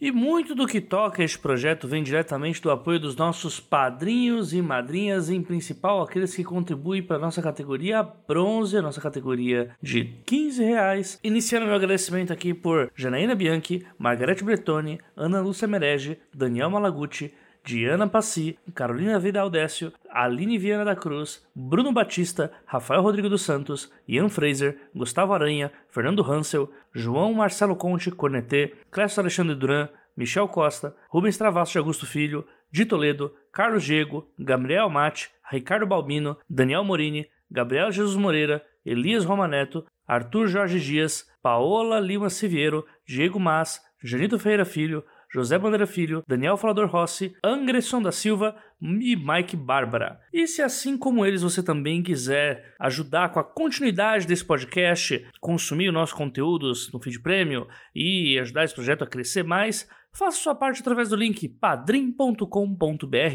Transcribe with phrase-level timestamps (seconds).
[0.00, 4.62] E muito do que toca este projeto vem diretamente do apoio dos nossos padrinhos e
[4.62, 10.06] madrinhas, em principal aqueles que contribuem para a nossa categoria bronze, a nossa categoria de
[10.24, 11.20] 15 reais.
[11.22, 18.08] Iniciando meu agradecimento aqui por Janaína Bianchi, Margarete Bretoni, Ana Lúcia Merege, Daniel Malaguti, Diana
[18.08, 24.28] Passi, Carolina Vidal Décio, Aline Viana da Cruz, Bruno Batista, Rafael Rodrigo dos Santos, Ian
[24.28, 31.36] Fraser, Gustavo Aranha, Fernando Hansel, João Marcelo Conte, Cornetê, Clécio Alexandre Duran, Michel Costa, Rubens
[31.36, 37.90] Travasso de Augusto Filho, Di Toledo, Carlos Diego, Gabriel Mate, Ricardo Balbino, Daniel Morini, Gabriel
[37.90, 45.04] Jesus Moreira, Elias Romaneto, Arthur Jorge Dias, Paola Lima Siviero, Diego Mas, Janito Feira Filho,
[45.32, 50.20] José Bandeira Filho, Daniel Falador Rossi, Angresson da Silva e Mike Bárbara.
[50.32, 55.88] E se assim como eles você também quiser ajudar com a continuidade desse podcast, consumir
[55.88, 60.54] o nosso conteúdos no feed prêmio e ajudar esse projeto a crescer mais, Faça sua
[60.54, 62.44] parte através do link padrim.com.br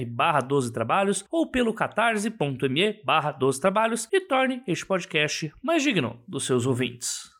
[0.10, 6.22] barra 12 trabalhos ou pelo catarse.me barra 12 trabalhos e torne este podcast mais digno
[6.28, 7.35] dos seus ouvintes.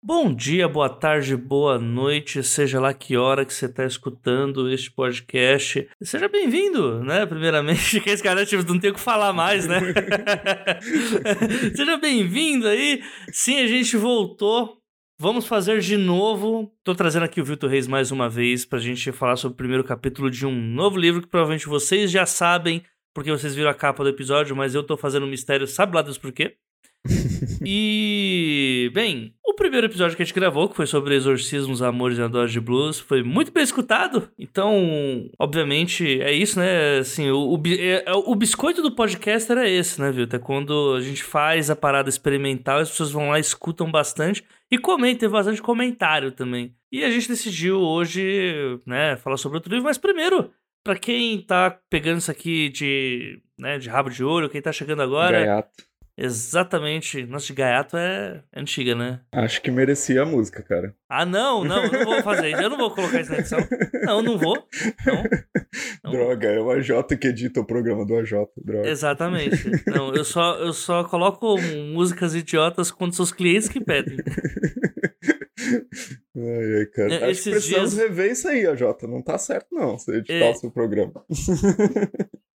[0.00, 4.92] Bom dia, boa tarde, boa noite, seja lá que hora que você está escutando este
[4.92, 5.88] podcast.
[6.00, 7.26] Seja bem-vindo, né?
[7.26, 9.80] Primeiramente, que esse cara tipo, não tem o que falar mais, né?
[11.74, 13.02] seja bem-vindo aí.
[13.32, 14.78] Sim, a gente voltou.
[15.18, 16.72] Vamos fazer de novo.
[16.84, 19.58] Tô trazendo aqui o Vitor Reis mais uma vez para a gente falar sobre o
[19.58, 23.74] primeiro capítulo de um novo livro que provavelmente vocês já sabem, porque vocês viram a
[23.74, 26.56] capa do episódio, mas eu tô fazendo um mistério, sabe lá Deus por quê?
[27.64, 32.22] e, bem, o primeiro episódio que a gente gravou, que foi sobre exorcismos, amores e
[32.22, 34.30] adores de blues, foi muito bem escutado.
[34.38, 36.98] Então, obviamente, é isso, né?
[36.98, 40.24] Assim, o, o, é, é, o biscoito do podcast era esse, né, viu?
[40.24, 44.78] Até quando a gente faz a parada experimental, as pessoas vão lá, escutam bastante e
[44.78, 46.74] comentam, teve bastante comentário também.
[46.90, 50.50] E a gente decidiu hoje, né, falar sobre outro livro, mas primeiro,
[50.84, 55.02] para quem tá pegando isso aqui de, né, de rabo de ouro, quem tá chegando
[55.02, 55.40] agora.
[55.40, 55.87] Gaiato.
[56.18, 57.24] Exatamente.
[57.26, 59.20] Nossa, de gaiato é antiga, né?
[59.30, 60.92] Acho que merecia a música, cara.
[61.08, 62.52] Ah, não, não, não vou fazer.
[62.54, 63.60] Eu não vou colocar isso na edição.
[64.02, 64.56] Não, não vou.
[65.06, 65.22] Não.
[66.02, 66.10] não.
[66.10, 68.88] Droga, é o AJ que edita o programa do AJ, droga.
[68.88, 69.70] Exatamente.
[69.86, 71.56] Não, eu só, eu só coloco
[71.92, 74.16] músicas idiotas quando são os clientes que pedem.
[76.36, 77.14] Ai, ai, cara.
[77.14, 78.08] É, Acho que precisamos dias...
[78.08, 78.82] rever isso aí, AJ.
[79.02, 80.50] Não tá certo, não, você editar é...
[80.50, 81.24] o seu programa.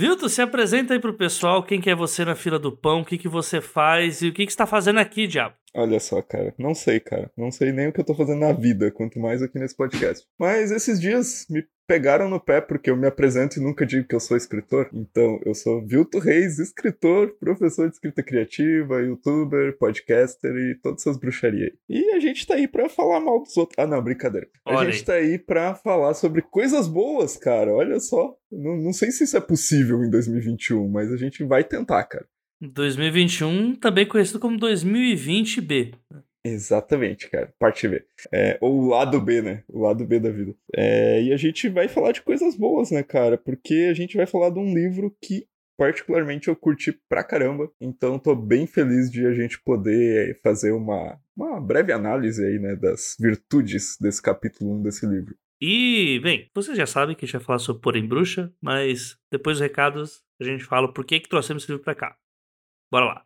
[0.00, 3.04] Vilto, se apresenta aí pro pessoal quem que é você na fila do pão, o
[3.04, 5.54] que que você faz e o que que você tá fazendo aqui, diabo.
[5.74, 7.30] Olha só, cara, não sei, cara.
[7.36, 10.26] Não sei nem o que eu tô fazendo na vida, quanto mais aqui nesse podcast.
[10.38, 14.14] Mas esses dias me pegaram no pé porque eu me apresento e nunca digo que
[14.14, 14.88] eu sou escritor.
[14.92, 21.18] Então, eu sou Vilto Reis, escritor, professor de escrita criativa, youtuber, podcaster e todas essas
[21.18, 21.72] bruxarias.
[21.88, 23.76] E a gente tá aí pra falar mal dos outros.
[23.76, 24.48] Ah, não, brincadeira.
[24.64, 27.72] A Olha gente tá aí pra falar sobre coisas boas, cara.
[27.72, 28.36] Olha só.
[28.50, 32.26] Não, não sei se isso é possível em 2021, mas a gente vai tentar, cara.
[32.60, 35.94] 2021, também conhecido como 2020B.
[36.44, 37.52] Exatamente, cara.
[37.58, 38.02] Parte B.
[38.32, 39.62] É, ou o lado B, né?
[39.68, 40.54] O lado B da vida.
[40.74, 43.36] É, e a gente vai falar de coisas boas, né, cara?
[43.36, 45.46] Porque a gente vai falar de um livro que
[45.80, 47.70] particularmente eu curti pra caramba.
[47.80, 52.76] Então tô bem feliz de a gente poder fazer uma, uma breve análise aí, né,
[52.76, 55.34] das virtudes desse capítulo 1 desse livro.
[55.58, 59.58] E, bem, vocês já sabem que a gente vai falar sobre Porém Bruxa, mas depois
[59.58, 62.16] dos recados a gente fala por que que trouxemos esse livro pra cá.
[62.90, 63.22] Bora lá.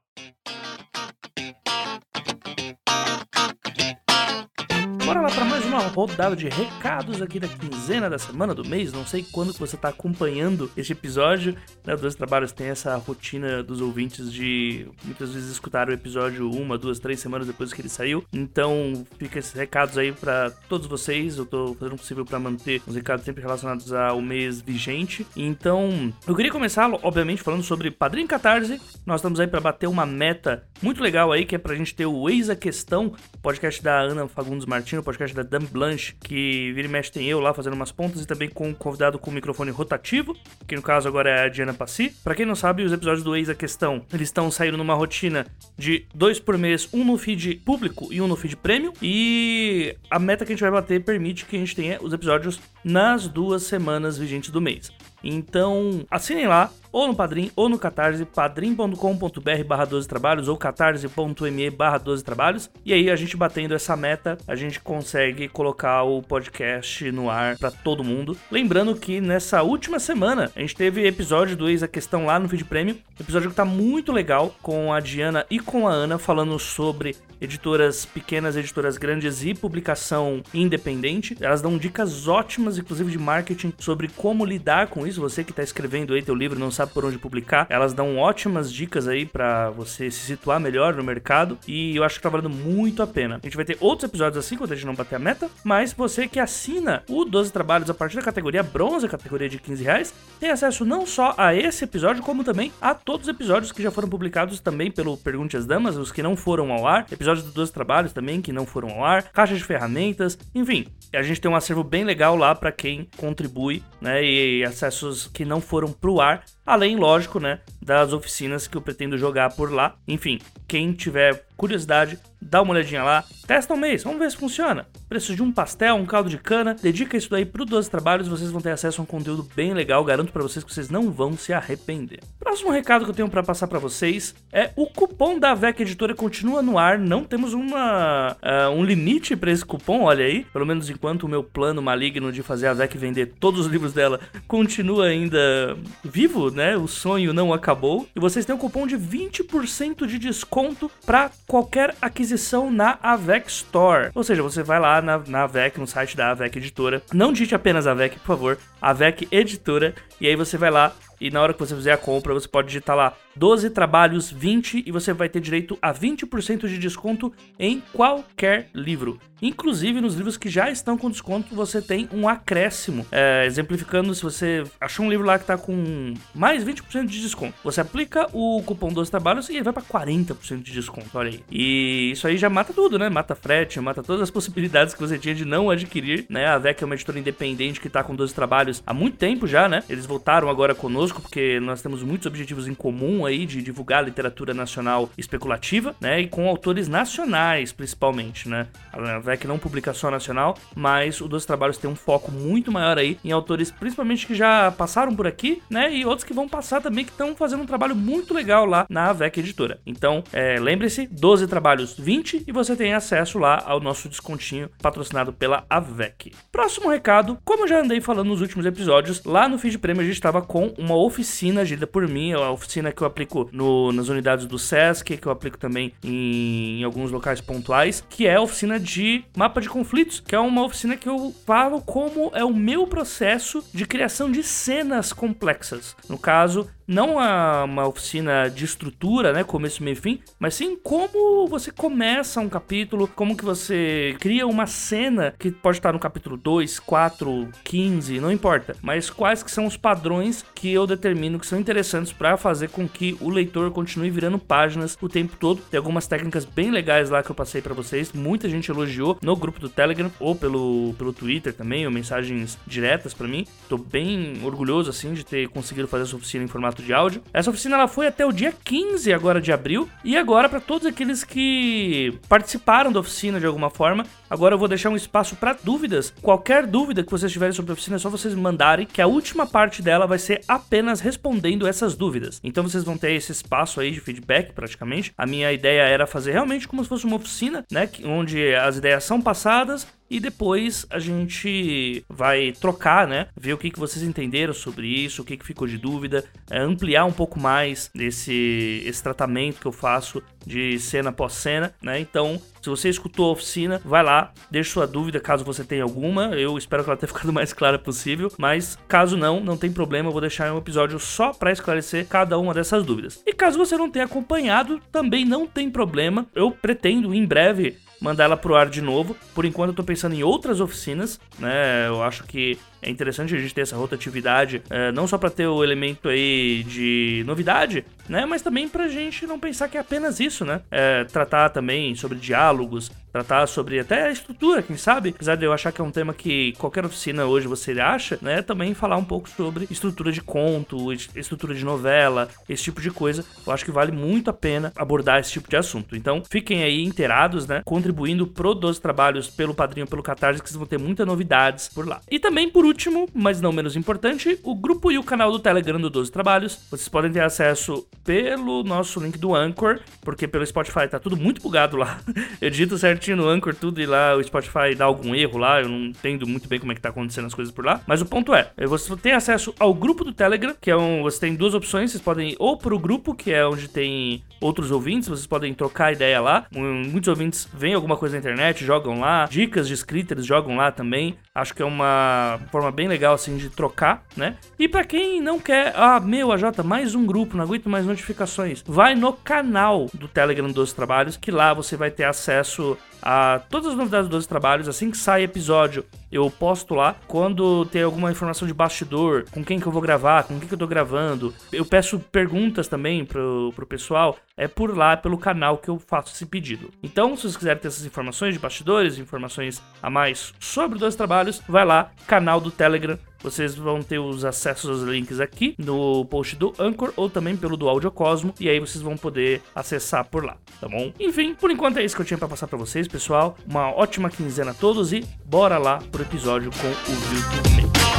[5.07, 5.35] Bora lá mais
[5.75, 8.93] uma rodada de recados aqui da quinzena da semana do mês.
[8.93, 11.57] Não sei quando que você está acompanhando este episódio.
[11.85, 11.97] Né?
[11.97, 16.99] Dois Trabalhos tem essa rotina dos ouvintes de muitas vezes escutar o episódio uma, duas,
[16.99, 18.25] três semanas depois que ele saiu.
[18.33, 21.39] Então fica esses recados aí para todos vocês.
[21.39, 25.27] Eu tô fazendo o possível para manter os recados sempre relacionados ao mês vigente.
[25.37, 28.81] Então eu queria começar, obviamente, falando sobre Padrinho Catarse.
[29.05, 32.07] Nós estamos aí para bater uma meta muito legal aí, que é pra gente ter
[32.07, 33.13] o Eis a Questão,
[33.43, 37.53] podcast da Ana Fagundes Martins podcast da Blanche, que vira e mexe tem eu lá
[37.53, 41.31] fazendo umas pontas e também com um convidado com microfone rotativo, que no caso agora
[41.31, 42.15] é a Diana Passi.
[42.23, 45.47] Para quem não sabe, os episódios do Ex a Questão, eles estão saindo numa rotina
[45.77, 50.19] de dois por mês, um no feed público e um no feed premium, e a
[50.19, 53.63] meta que a gente vai bater permite que a gente tenha os episódios nas duas
[53.63, 54.93] semanas vigentes do mês.
[55.25, 61.71] Então, assinem lá, ou no Padrim, ou no Catarse, padrim.com.br barra 12 trabalhos, ou catarse.me
[61.71, 62.71] barra 12 trabalhos.
[62.85, 67.59] E aí, a gente batendo essa meta, a gente consegue colocar o podcast no ar
[67.59, 68.37] para todo mundo.
[68.49, 72.49] Lembrando que nessa última semana, a gente teve episódio do Ex a Questão lá no
[72.49, 76.57] Feed Premium, episódio que tá muito legal, com a Diana e com a Ana, falando
[76.61, 81.37] sobre editoras pequenas, editoras grandes e publicação independente.
[81.41, 85.14] Elas dão dicas ótimas, inclusive de marketing, sobre como lidar com isso.
[85.17, 88.73] Você que está escrevendo aí teu livro não sabe por onde publicar, elas dão ótimas
[88.73, 92.51] dicas aí para você se situar melhor no mercado e eu acho que tá valendo
[92.51, 93.41] muito a pena.
[93.43, 95.93] A gente vai ter outros episódios assim quando a gente não bater a meta, mas
[95.93, 100.15] você que assina o 12 trabalhos a partir da categoria bronze, categoria de 15 reais,
[100.41, 103.91] tem acesso não só a esse episódio, como também a todos os episódios que já
[103.91, 107.55] foram publicados também pelo Pergunte às Damas, os que não foram ao ar, episódios dos
[107.55, 111.51] 12 trabalhos também que não foram ao ar, caixa de ferramentas, enfim, a gente tem
[111.51, 114.65] um acervo bem legal lá para quem contribui, né, e
[115.05, 119.55] acessos que não foram pro ar, além, lógico, né, das oficinas que eu pretendo jogar
[119.55, 119.97] por lá.
[120.09, 124.87] Enfim, quem tiver curiosidade, dá uma olhadinha lá, testa um mês, vamos ver se funciona.
[125.09, 128.51] Preço de um pastel, um caldo de cana, dedica isso daí pro 12 trabalhos, vocês
[128.51, 131.37] vão ter acesso a um conteúdo bem legal, garanto para vocês que vocês não vão
[131.37, 132.21] se arrepender.
[132.39, 136.15] Próximo recado que eu tenho para passar para vocês é o cupom da VEC Editora
[136.15, 140.67] continua no ar, não temos uma uh, um limite para esse cupom, olha aí, pelo
[140.67, 144.21] menos enquanto o meu plano maligno de fazer a VEC vender todos os livros dela
[144.47, 146.77] continua ainda vivo, né?
[146.77, 148.07] O sonho não acabou.
[148.15, 152.34] E vocês têm um cupom de 20% de desconto para qualquer aquisição
[152.71, 154.11] na AVEC Store.
[154.15, 157.03] Ou seja, você vai lá na, na AVEC, no site da AVEC Editora.
[157.13, 158.59] Não digite apenas AVEC, por favor.
[158.81, 159.95] AVEC Editora.
[160.21, 160.93] E aí você vai lá
[161.25, 164.85] e na hora que você fizer a compra, você pode digitar lá 12 trabalhos 20
[164.87, 169.19] e você vai ter direito a 20% de desconto em qualquer livro.
[169.41, 173.07] Inclusive nos livros que já estão com desconto, você tem um acréscimo.
[173.11, 177.55] É, exemplificando, se você achou um livro lá que está com mais 20% de desconto,
[177.63, 181.11] você aplica o cupom 12 trabalhos e ele vai para 40% de desconto.
[181.15, 181.43] Olha aí.
[181.51, 183.11] E isso aí já mata tudo, né?
[183.11, 186.47] Mata frete, mata todas as possibilidades que você tinha de não adquirir, né?
[186.47, 189.69] A VEC é uma editora independente que está com 12 trabalhos há muito tempo já,
[189.69, 189.83] né?
[189.91, 194.55] Eles voltaram agora conosco porque nós temos muitos objetivos em comum aí de divulgar literatura
[194.55, 196.21] nacional especulativa, né?
[196.21, 198.67] E com autores nacionais, principalmente, né?
[198.93, 202.99] A VEC não publica só nacional, mas o Dois Trabalhos tem um foco muito maior
[202.99, 205.93] aí em autores, principalmente que já passaram por aqui, né?
[205.95, 209.13] E outros que vão passar também, que estão fazendo um trabalho muito legal lá na
[209.13, 209.81] VEC Editora.
[209.87, 215.33] Então, é, lembre-se, 12 trabalhos 20 e você tem acesso lá ao nosso descontinho patrocinado
[215.33, 216.33] pela AVEC.
[216.51, 220.05] Próximo recado, como eu já andei falando nos últimos episódios, lá no Feed Prêmio a
[220.05, 224.09] gente estava com uma oficina gerida por mim, a oficina que eu aplico no, nas
[224.09, 228.41] unidades do SESC, que eu aplico também em, em, alguns locais pontuais, que é a
[228.41, 232.55] oficina de mapa de conflitos, que é uma oficina que eu falo como é o
[232.55, 235.97] meu processo de criação de cenas complexas.
[236.09, 241.47] No caso, não uma oficina de estrutura, né, começo, meio e fim, mas sim como
[241.47, 246.37] você começa um capítulo, como que você cria uma cena que pode estar no capítulo
[246.37, 251.47] 2, 4, 15, não importa, mas quais que são os padrões que eu determino que
[251.47, 255.61] são interessantes para fazer com que o leitor continue virando páginas o tempo todo.
[255.71, 259.37] Tem algumas técnicas bem legais lá que eu passei para vocês, muita gente elogiou no
[259.37, 263.47] grupo do Telegram ou pelo, pelo Twitter também, ou mensagens diretas para mim.
[263.69, 267.23] Tô bem orgulhoso assim de ter conseguido fazer essa oficina em formato formato de áudio.
[267.33, 270.87] Essa oficina ela foi até o dia 15 agora de abril e agora para todos
[270.87, 275.57] aqueles que participaram da oficina de alguma forma, agora eu vou deixar um espaço para
[275.63, 276.13] dúvidas.
[276.21, 279.47] Qualquer dúvida que vocês tiverem sobre a oficina é só vocês mandarem, que a última
[279.47, 282.41] parte dela vai ser apenas respondendo essas dúvidas.
[282.43, 285.13] Então vocês vão ter esse espaço aí de feedback praticamente.
[285.17, 289.05] A minha ideia era fazer realmente como se fosse uma oficina, né, onde as ideias
[289.05, 293.29] são passadas e depois a gente vai trocar, né?
[293.37, 296.59] Ver o que, que vocês entenderam sobre isso, o que, que ficou de dúvida, é,
[296.59, 301.99] ampliar um pouco mais desse esse tratamento que eu faço de cena após cena, né?
[301.99, 306.27] Então, se você escutou a oficina, vai lá, deixa sua dúvida caso você tenha alguma.
[306.37, 310.09] Eu espero que ela tenha ficado mais clara possível, mas caso não, não tem problema,
[310.09, 313.23] eu vou deixar um episódio só para esclarecer cada uma dessas dúvidas.
[313.27, 316.27] E caso você não tenha acompanhado, também não tem problema.
[316.35, 319.17] Eu pretendo em breve mandar ela pro ar de novo.
[319.35, 321.89] Por enquanto eu tô pensando em outras oficinas, né?
[321.89, 325.47] Eu acho que é interessante a gente ter essa rotatividade, é, não só para ter
[325.47, 328.27] o elemento aí de novidade, né?
[328.27, 330.61] Mas também pra gente não pensar que é apenas isso, né?
[330.71, 335.11] É, tratar também sobre diálogos, tratar sobre até a estrutura, quem sabe?
[335.11, 338.43] Apesar de eu achar que é um tema que qualquer oficina hoje você acha, né?
[338.43, 343.25] Também falar um pouco sobre estrutura de conto, estrutura de novela, esse tipo de coisa.
[343.47, 345.97] Eu acho que vale muito a pena abordar esse tipo de assunto.
[345.97, 347.63] Então, fiquem aí inteirados, né?
[347.65, 351.87] Contribuindo pro 12 trabalhos pelo Padrinho, pelo Catarse, que vocês vão ter muitas novidades por
[351.87, 352.01] lá.
[352.11, 352.74] E também, por último,
[353.15, 356.59] mas não menos importante, o grupo e o canal do Telegram do 12 Trabalhos.
[356.71, 361.41] Vocês podem ter acesso pelo nosso link do Anchor, porque pelo Spotify tá tudo muito
[361.41, 362.01] bugado lá.
[362.41, 365.69] Eu digito certinho no Anchor tudo e lá o Spotify dá algum erro lá, eu
[365.69, 367.81] não entendo muito bem como é que tá acontecendo as coisas por lá.
[367.87, 371.03] Mas o ponto é, você tem acesso ao grupo do Telegram, que é um.
[371.03, 374.71] Você tem duas opções, vocês podem ir ou pro grupo, que é onde tem outros
[374.71, 376.47] ouvintes, vocês podem trocar ideia lá.
[376.53, 380.71] Muitos ouvintes veem alguma coisa na internet, jogam lá, dicas de escrita eles jogam lá
[380.71, 381.17] também.
[381.35, 384.37] Acho que é uma forma bem legal assim de trocar, né?
[384.59, 388.63] E para quem não quer, ah, meu, AJ, mais um grupo, não aguento mais notificações.
[388.67, 393.73] Vai no canal do Telegram dos Trabalhos, que lá você vai ter acesso a todas
[393.73, 394.69] as novidades dos trabalhos.
[394.69, 396.97] Assim que sai episódio, eu posto lá.
[397.07, 400.55] Quando tem alguma informação de bastidor, com quem que eu vou gravar, com quem que
[400.55, 404.17] eu tô gravando, eu peço perguntas também pro, pro pessoal.
[404.37, 406.71] É por lá, pelo canal que eu faço esse pedido.
[406.83, 411.43] Então, se vocês quiserem ter essas informações de bastidores, informações a mais sobre os trabalhos,
[411.49, 416.37] vai lá, canal do Telegram vocês vão ter os acessos aos links aqui no post
[416.37, 420.25] do Anchor ou também pelo do Audio Cosmo e aí vocês vão poder acessar por
[420.25, 420.93] lá, tá bom?
[421.01, 423.37] Enfim, por enquanto é isso que eu tinha para passar para vocês, pessoal.
[423.49, 427.94] Uma ótima quinzena a todos e bora lá pro episódio com o Vilto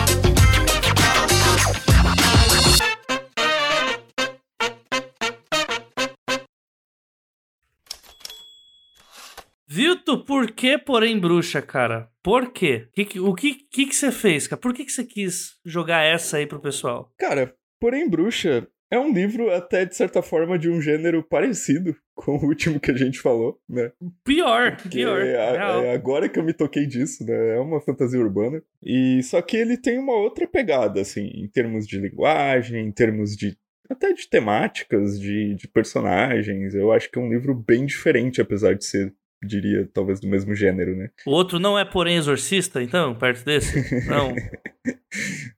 [9.75, 12.09] Vilto, por que porém bruxa, cara?
[12.23, 12.87] Por quê?
[12.93, 14.57] Que, o que, que, que você fez, cara?
[14.57, 17.11] Por que, que você quis jogar essa aí pro pessoal?
[17.17, 22.37] Cara, porém bruxa é um livro até de certa forma de um gênero parecido com
[22.37, 23.91] o último que a gente falou, né?
[24.23, 25.21] Pior, pior.
[25.21, 27.57] É, é, agora que eu me toquei disso, né?
[27.57, 28.63] É uma fantasia urbana.
[28.81, 33.35] E só que ele tem uma outra pegada, assim, em termos de linguagem, em termos
[33.35, 33.57] de
[33.89, 36.73] até de temáticas, de, de personagens.
[36.73, 39.13] Eu acho que é um livro bem diferente, apesar de ser
[39.43, 41.09] diria, talvez do mesmo gênero, né?
[41.25, 43.75] O outro não é, porém, exorcista, então, perto desse?
[44.07, 44.33] Não.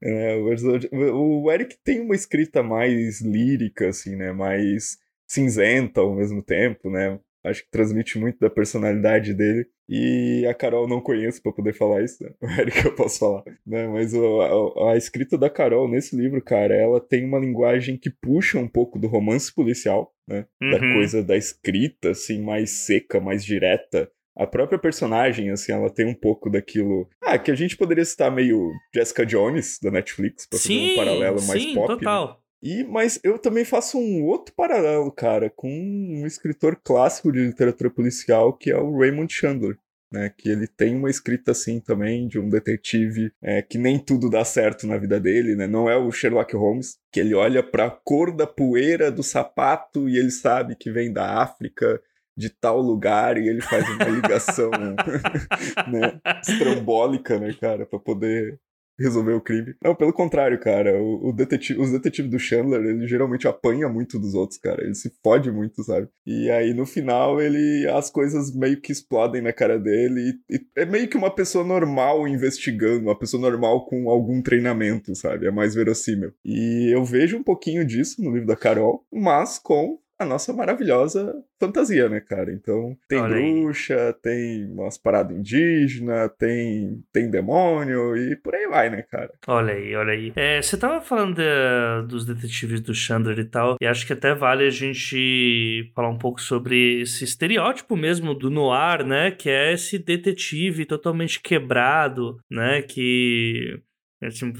[0.01, 4.31] é, o, o Eric tem uma escrita mais lírica, assim, né?
[4.31, 7.19] Mais cinzenta ao mesmo tempo, né?
[7.43, 9.67] Acho que transmite muito da personalidade dele.
[9.89, 12.31] E a Carol não conheço para poder falar isso, né?
[12.41, 13.87] O Eric eu posso falar, né?
[13.87, 18.59] Mas a, a, escrita da Carol nesse livro, cara, ela tem uma linguagem que puxa
[18.59, 20.45] um pouco do romance policial, né?
[20.61, 20.71] Uhum.
[20.71, 24.11] Da coisa da escrita, assim, mais seca, mais direta.
[24.35, 27.09] A própria personagem, assim, ela tem um pouco daquilo.
[27.23, 30.95] Ah, que a gente poderia citar meio Jessica Jones da Netflix, pra sim, fazer um
[30.95, 31.89] paralelo mais sim, pop.
[31.89, 31.95] Né?
[31.95, 32.27] Total.
[32.27, 32.35] Né?
[32.61, 37.89] E, mas eu também faço um outro paralelo, cara, com um escritor clássico de literatura
[37.89, 39.77] policial que é o Raymond Chandler.
[40.09, 44.29] Né, que ele tem uma escrita assim também de um detetive é, que nem tudo
[44.29, 45.67] dá certo na vida dele, né?
[45.67, 50.07] Não é o Sherlock Holmes, que ele olha para a cor da poeira do sapato
[50.07, 52.01] e ele sabe que vem da África
[52.37, 54.71] de tal lugar e ele faz uma ligação
[55.91, 58.57] né, estrambólica, né, cara, para poder
[58.99, 59.75] resolver o crime.
[59.83, 61.01] Não, pelo contrário, cara.
[61.01, 64.83] O, o detetive, os detetives do Chandler, ele geralmente apanha muito dos outros, cara.
[64.83, 66.07] Ele se fode muito, sabe?
[66.25, 70.67] E aí no final ele as coisas meio que explodem na cara dele e, e
[70.75, 75.47] é meio que uma pessoa normal investigando, uma pessoa normal com algum treinamento, sabe?
[75.47, 76.33] É mais verossímil.
[76.43, 81.33] E eu vejo um pouquinho disso no livro da Carol, mas com a nossa maravilhosa
[81.59, 82.51] fantasia, né, cara?
[82.51, 84.13] Então, tem Olha bruxa, aí.
[84.13, 89.31] tem umas paradas indígenas, tem, tem demônio e por aí vai, né, cara?
[89.47, 90.33] Olha aí, olha aí.
[90.35, 94.33] É, você tava falando de, dos detetives do Chandler e tal, e acho que até
[94.33, 99.31] vale a gente falar um pouco sobre esse estereótipo mesmo do noir, né?
[99.31, 102.81] Que é esse detetive totalmente quebrado, né?
[102.81, 103.79] Que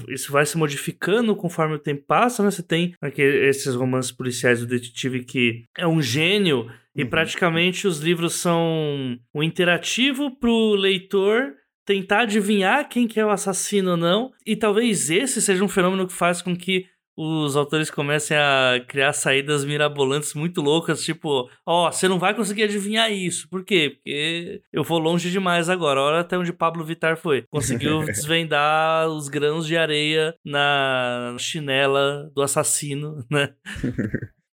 [0.08, 2.50] isso vai se modificando conforme o tempo passa, né?
[2.50, 7.08] Você tem esses romances policiais do detetive que é um gênio e uhum.
[7.08, 13.92] praticamente os livros são um interativo pro leitor tentar adivinhar quem que é o assassino
[13.92, 14.30] ou não.
[14.44, 16.86] E talvez esse seja um fenômeno que faz com que
[17.20, 22.32] os autores comecem a criar saídas mirabolantes muito loucas, tipo, ó, oh, você não vai
[22.32, 23.48] conseguir adivinhar isso.
[23.48, 23.94] Por quê?
[23.96, 26.00] Porque eu vou longe demais agora.
[26.00, 27.42] Olha até onde Pablo Vittar foi.
[27.50, 33.52] Conseguiu desvendar os grãos de areia na chinela do assassino, né?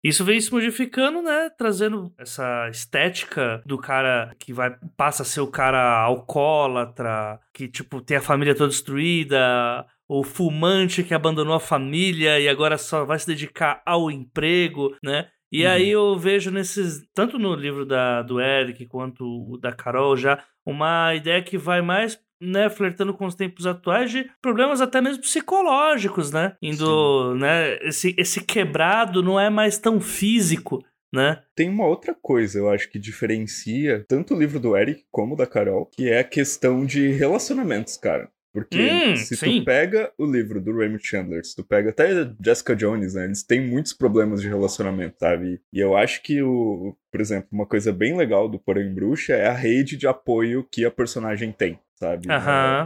[0.03, 1.49] Isso vem se modificando, né?
[1.57, 7.99] Trazendo essa estética do cara que vai passa a ser o cara alcoólatra, que, tipo,
[8.01, 13.17] tem a família toda destruída, o fumante que abandonou a família e agora só vai
[13.17, 15.27] se dedicar ao emprego, né?
[15.51, 15.71] E uhum.
[15.71, 20.43] aí eu vejo nesses, tanto no livro da, do Eric quanto o da Carol já,
[20.65, 25.21] uma ideia que vai mais né, flertando com os tempos atuais de problemas até mesmo
[25.21, 26.55] psicológicos, né?
[26.61, 27.39] Indo, Sim.
[27.39, 30.83] né, esse, esse quebrado não é mais tão físico,
[31.13, 31.41] né?
[31.55, 35.37] Tem uma outra coisa, eu acho que diferencia tanto o livro do Eric como o
[35.37, 38.29] da Carol, que é a questão de relacionamentos, cara.
[38.55, 39.59] Porque hum, se sim.
[39.59, 43.25] tu pega o livro do Raymond Chandler, se tu pega até Jessica Jones, né?
[43.25, 45.59] Eles têm muitos problemas de relacionamento, sabe?
[45.73, 49.47] E eu acho que o, por exemplo, uma coisa bem legal do Porém Bruxa é
[49.47, 52.27] a rede de apoio que a personagem tem, sabe?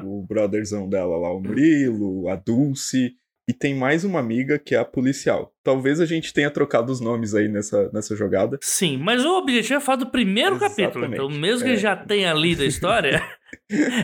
[0.03, 3.13] O brotherzão dela lá, o Murilo, a Dulce.
[3.47, 5.51] E tem mais uma amiga que é a policial.
[5.63, 8.59] Talvez a gente tenha trocado os nomes aí nessa, nessa jogada.
[8.61, 10.93] Sim, mas o objetivo é falar do primeiro Exatamente.
[10.93, 11.05] capítulo.
[11.05, 11.73] Então, mesmo que é.
[11.73, 13.19] ele já tenha lido a história,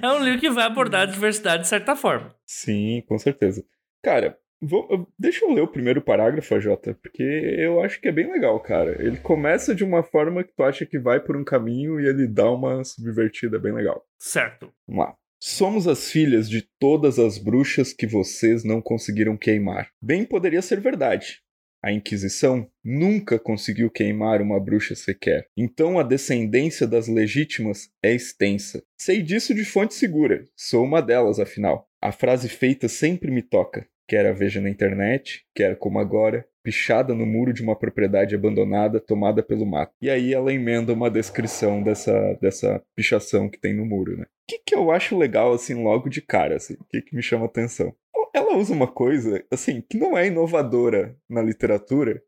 [0.01, 2.33] é um livro que vai abordar a diversidade de certa forma.
[2.45, 3.63] Sim, com certeza.
[4.03, 8.31] Cara, vou, deixa eu ler o primeiro parágrafo, Jota, porque eu acho que é bem
[8.31, 9.01] legal, cara.
[9.03, 12.27] Ele começa de uma forma que tu acha que vai por um caminho e ele
[12.27, 14.05] dá uma subvertida bem legal.
[14.19, 14.71] Certo.
[14.87, 15.15] Vamos lá.
[15.39, 19.89] Somos as filhas de todas as bruxas que vocês não conseguiram queimar.
[20.01, 21.41] Bem poderia ser verdade.
[21.85, 25.45] A Inquisição nunca conseguiu queimar uma bruxa sequer.
[25.55, 28.81] Então a descendência das legítimas é extensa.
[28.99, 30.45] Sei disso de fonte segura.
[30.55, 31.87] Sou uma delas, afinal.
[32.01, 33.87] A frase feita sempre me toca.
[34.07, 38.99] Quer a veja na internet, quer como agora, pichada no muro de uma propriedade abandonada
[38.99, 39.93] tomada pelo mato.
[40.01, 44.23] E aí ela emenda uma descrição dessa, dessa pichação que tem no muro, né?
[44.23, 46.73] O que, que eu acho legal, assim, logo de cara, assim?
[46.75, 47.95] O que, que me chama atenção?
[48.35, 52.21] Ela usa uma coisa, assim, que não é inovadora na literatura,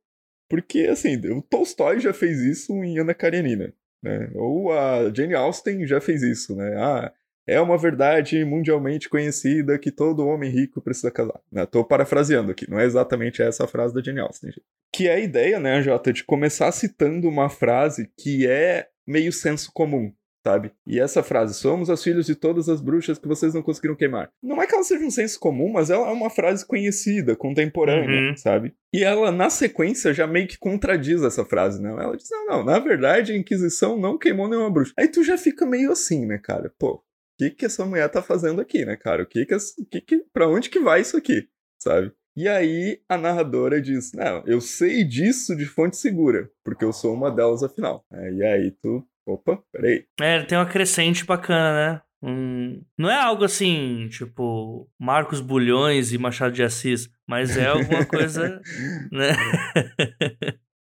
[0.49, 4.29] porque, assim, o Tolstói já fez isso em Ana Karenina, né?
[4.35, 6.75] Ou a Jane Austen já fez isso, né?
[6.77, 7.13] Ah,
[7.45, 11.39] é uma verdade mundialmente conhecida que todo homem rico precisa casar.
[11.51, 11.65] Né?
[11.65, 14.51] Tô parafraseando aqui, não é exatamente essa a frase da Jane Austen.
[14.93, 19.71] Que é a ideia, né, Jota, de começar citando uma frase que é meio senso
[19.73, 20.13] comum
[20.47, 20.71] sabe?
[20.85, 24.31] E essa frase, somos as filhas de todas as bruxas que vocês não conseguiram queimar.
[24.41, 28.29] Não é que ela seja um senso comum, mas ela é uma frase conhecida, contemporânea,
[28.29, 28.37] uhum.
[28.37, 28.73] sabe?
[28.93, 31.89] E ela, na sequência, já meio que contradiz essa frase, né?
[31.89, 34.93] Ela diz, não, não, na verdade a Inquisição não queimou nenhuma bruxa.
[34.97, 36.73] Aí tu já fica meio assim, né, cara?
[36.79, 37.01] Pô, o
[37.37, 39.23] que que essa mulher tá fazendo aqui, né, cara?
[39.23, 39.57] O que que,
[39.91, 41.45] que, que pra onde que vai isso aqui,
[41.77, 42.13] sabe?
[42.37, 47.13] E aí a narradora diz: Não, eu sei disso de fonte segura, porque eu sou
[47.13, 48.05] uma delas afinal.
[48.13, 50.05] É, e aí tu Opa, peraí.
[50.21, 52.01] É, tem uma crescente bacana, né?
[52.23, 52.81] Um...
[52.97, 58.61] Não é algo assim, tipo, Marcos Bulhões e Machado de Assis, mas é alguma coisa,
[59.11, 59.35] né?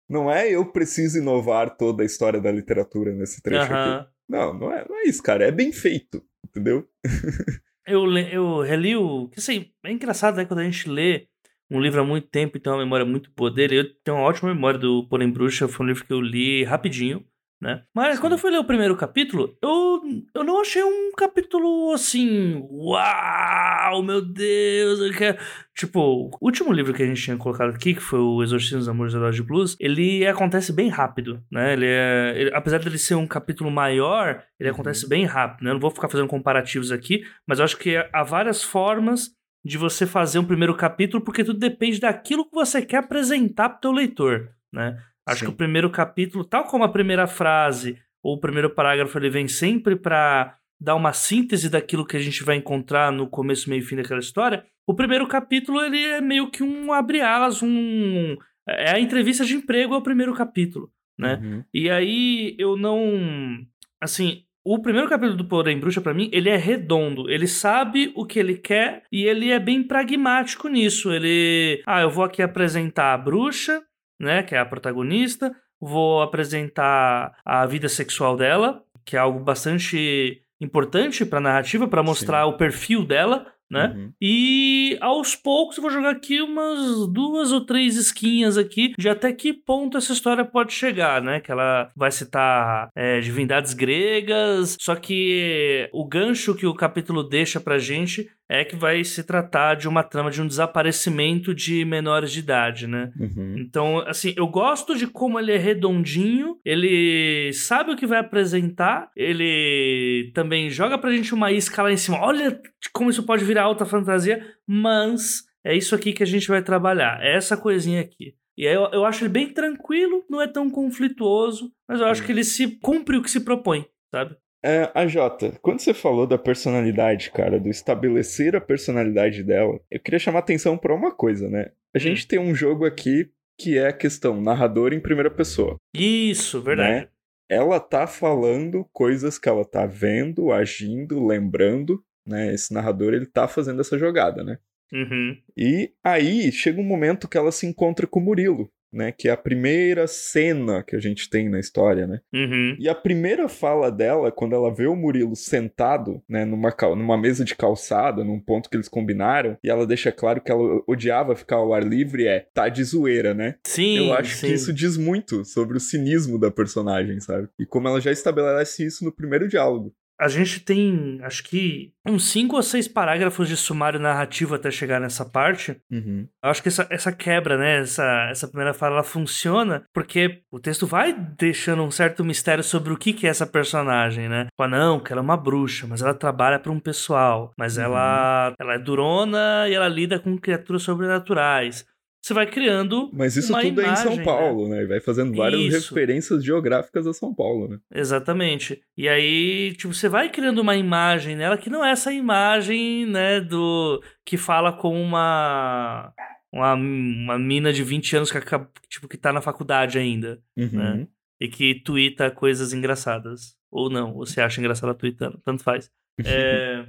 [0.09, 4.07] Não é eu preciso inovar toda a história da literatura nesse trecho aqui.
[4.29, 5.45] Não, não é, não é isso, cara.
[5.45, 6.87] É bem feito, entendeu?
[7.85, 9.27] eu, eu reli o.
[9.27, 10.45] Que assim, é engraçado, né?
[10.45, 11.27] Quando a gente lê
[11.69, 13.79] um livro há muito tempo e tem uma memória muito boa dele.
[13.79, 15.67] Eu tenho uma ótima memória do Porém Bruxa.
[15.67, 17.25] Foi um livro que eu li rapidinho
[17.61, 17.83] né?
[17.93, 18.21] Mas Sim.
[18.21, 20.01] quando eu fui ler o primeiro capítulo, eu,
[20.35, 25.37] eu não achei um capítulo assim, uau, meu Deus, eu quero...
[25.75, 28.89] Tipo, o último livro que a gente tinha colocado aqui, que foi o Exorcismo dos
[28.89, 31.73] Amores da de Blues, ele acontece bem rápido, né?
[31.73, 34.75] Ele é, ele, apesar dele ser um capítulo maior, ele uhum.
[34.75, 35.69] acontece bem rápido, né?
[35.69, 39.31] Eu não vou ficar fazendo comparativos aqui, mas eu acho que há várias formas
[39.63, 43.77] de você fazer um primeiro capítulo, porque tudo depende daquilo que você quer apresentar para
[43.77, 44.97] o teu leitor, né?
[45.27, 45.45] Acho Sim.
[45.45, 49.47] que o primeiro capítulo, tal como a primeira frase ou o primeiro parágrafo, ele vem
[49.47, 53.85] sempre para dar uma síntese daquilo que a gente vai encontrar no começo, meio e
[53.85, 54.65] fim daquela história.
[54.87, 58.37] O primeiro capítulo, ele é meio que um abre-alas, um...
[58.69, 61.39] É a entrevista de emprego é o primeiro capítulo, né?
[61.41, 61.63] Uhum.
[61.73, 63.65] E aí eu não...
[64.01, 67.29] Assim, o primeiro capítulo do Porém Bruxa, para mim, ele é redondo.
[67.29, 71.09] Ele sabe o que ele quer e ele é bem pragmático nisso.
[71.09, 71.81] Ele.
[71.85, 73.81] Ah, eu vou aqui apresentar a bruxa,
[74.19, 75.55] né, que é a protagonista.
[75.79, 82.03] Vou apresentar a vida sexual dela, que é algo bastante importante para a narrativa, para
[82.03, 82.49] mostrar Sim.
[82.49, 83.93] o perfil dela, né?
[83.95, 84.13] Uhum.
[84.21, 89.31] E aos poucos eu vou jogar aqui umas duas ou três esquinhas aqui de até
[89.33, 91.39] que ponto essa história pode chegar, né?
[91.39, 97.59] Que ela vai citar é, divindades gregas, só que o gancho que o capítulo deixa
[97.59, 102.31] pra gente é que vai se tratar de uma trama de um desaparecimento de menores
[102.31, 103.11] de idade, né?
[103.19, 103.55] Uhum.
[103.57, 109.11] Então, assim, eu gosto de como ele é redondinho, ele sabe o que vai apresentar,
[109.15, 112.21] ele também joga pra gente uma isca lá em cima.
[112.21, 112.59] Olha
[112.93, 117.19] como isso pode virar alta fantasia, mas é isso aqui que a gente vai trabalhar,
[117.21, 118.33] é essa coisinha aqui.
[118.57, 122.21] E aí eu, eu acho ele bem tranquilo, não é tão conflituoso, mas eu acho
[122.21, 122.25] uhum.
[122.25, 124.35] que ele se cumpre o que se propõe, sabe?
[124.67, 129.97] É, a Jota, quando você falou da personalidade, cara, do estabelecer a personalidade dela, eu
[129.97, 131.71] queria chamar atenção para uma coisa, né?
[131.95, 132.27] A gente Hum.
[132.27, 135.77] tem um jogo aqui que é a questão narrador em primeira pessoa.
[135.95, 137.05] Isso, verdade.
[137.05, 137.07] Né?
[137.49, 142.53] Ela tá falando coisas que ela tá vendo, agindo, lembrando, né?
[142.53, 144.57] Esse narrador, ele tá fazendo essa jogada, né?
[144.91, 145.37] Uhum.
[145.55, 149.11] E aí chega um momento que ela se encontra com o Murilo, né?
[149.11, 152.19] Que é a primeira cena que a gente tem na história, né?
[152.33, 152.75] Uhum.
[152.79, 157.45] E a primeira fala dela, quando ela vê o Murilo sentado, né, numa, numa mesa
[157.45, 161.57] de calçada, num ponto que eles combinaram, e ela deixa claro que ela odiava ficar
[161.57, 163.55] ao ar livre, é tá de zoeira, né?
[163.65, 164.47] Sim, Eu acho sim.
[164.47, 167.47] que isso diz muito sobre o cinismo da personagem, sabe?
[167.59, 169.93] E como ela já estabelece isso no primeiro diálogo.
[170.19, 174.99] A gente tem, acho que, uns cinco ou seis parágrafos de sumário narrativo até chegar
[174.99, 175.77] nessa parte.
[175.91, 176.27] Uhum.
[176.43, 177.79] Eu acho que essa, essa quebra, né?
[177.81, 182.91] Essa, essa primeira fala, ela funciona porque o texto vai deixando um certo mistério sobre
[182.91, 184.47] o que, que é essa personagem, né?
[184.59, 187.51] Ah, não, que ela é uma bruxa, mas ela trabalha para um pessoal.
[187.57, 187.83] Mas Uhum.
[187.83, 191.85] ela, ela é durona e ela lida com criaturas sobrenaturais.
[192.21, 193.09] Você vai criando.
[193.13, 194.23] Mas isso tudo é em São imagem, né?
[194.23, 194.83] Paulo, né?
[194.83, 195.93] E vai fazendo várias Isso.
[195.93, 197.79] referências geográficas a São Paulo, né?
[197.93, 198.81] Exatamente.
[198.97, 203.39] E aí, tipo, você vai criando uma imagem nela que não é essa imagem, né,
[203.39, 206.11] do que fala com uma
[206.51, 210.69] uma, uma mina de 20 anos que acaba, tipo que tá na faculdade ainda Uhum.
[210.71, 211.07] Né?
[211.39, 215.91] e que tuita coisas engraçadas ou não, ou você acha engraçada tweetando, tanto faz.
[216.25, 216.87] É,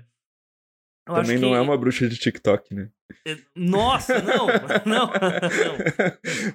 [1.08, 2.88] eu Também não é uma bruxa de TikTok, né?
[3.54, 4.46] Nossa, não,
[4.86, 5.10] não, não.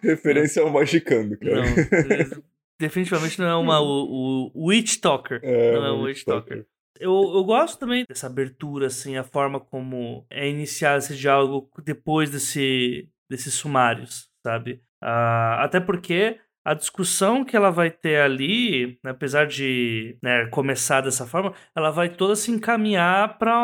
[0.02, 1.62] Referência ao Magicando, cara.
[1.62, 2.44] Não,
[2.80, 5.40] definitivamente não é uma o, o Witch Talker.
[5.44, 6.66] É, não é o Witch Talker.
[7.00, 12.30] Eu, eu gosto também dessa abertura, assim, a forma como é iniciar esse diálogo depois
[12.30, 14.82] desse, desses sumários, sabe?
[15.02, 21.02] Ah, até porque a discussão que ela vai ter ali, né, apesar de né, começar
[21.02, 23.58] dessa forma, ela vai toda se encaminhar para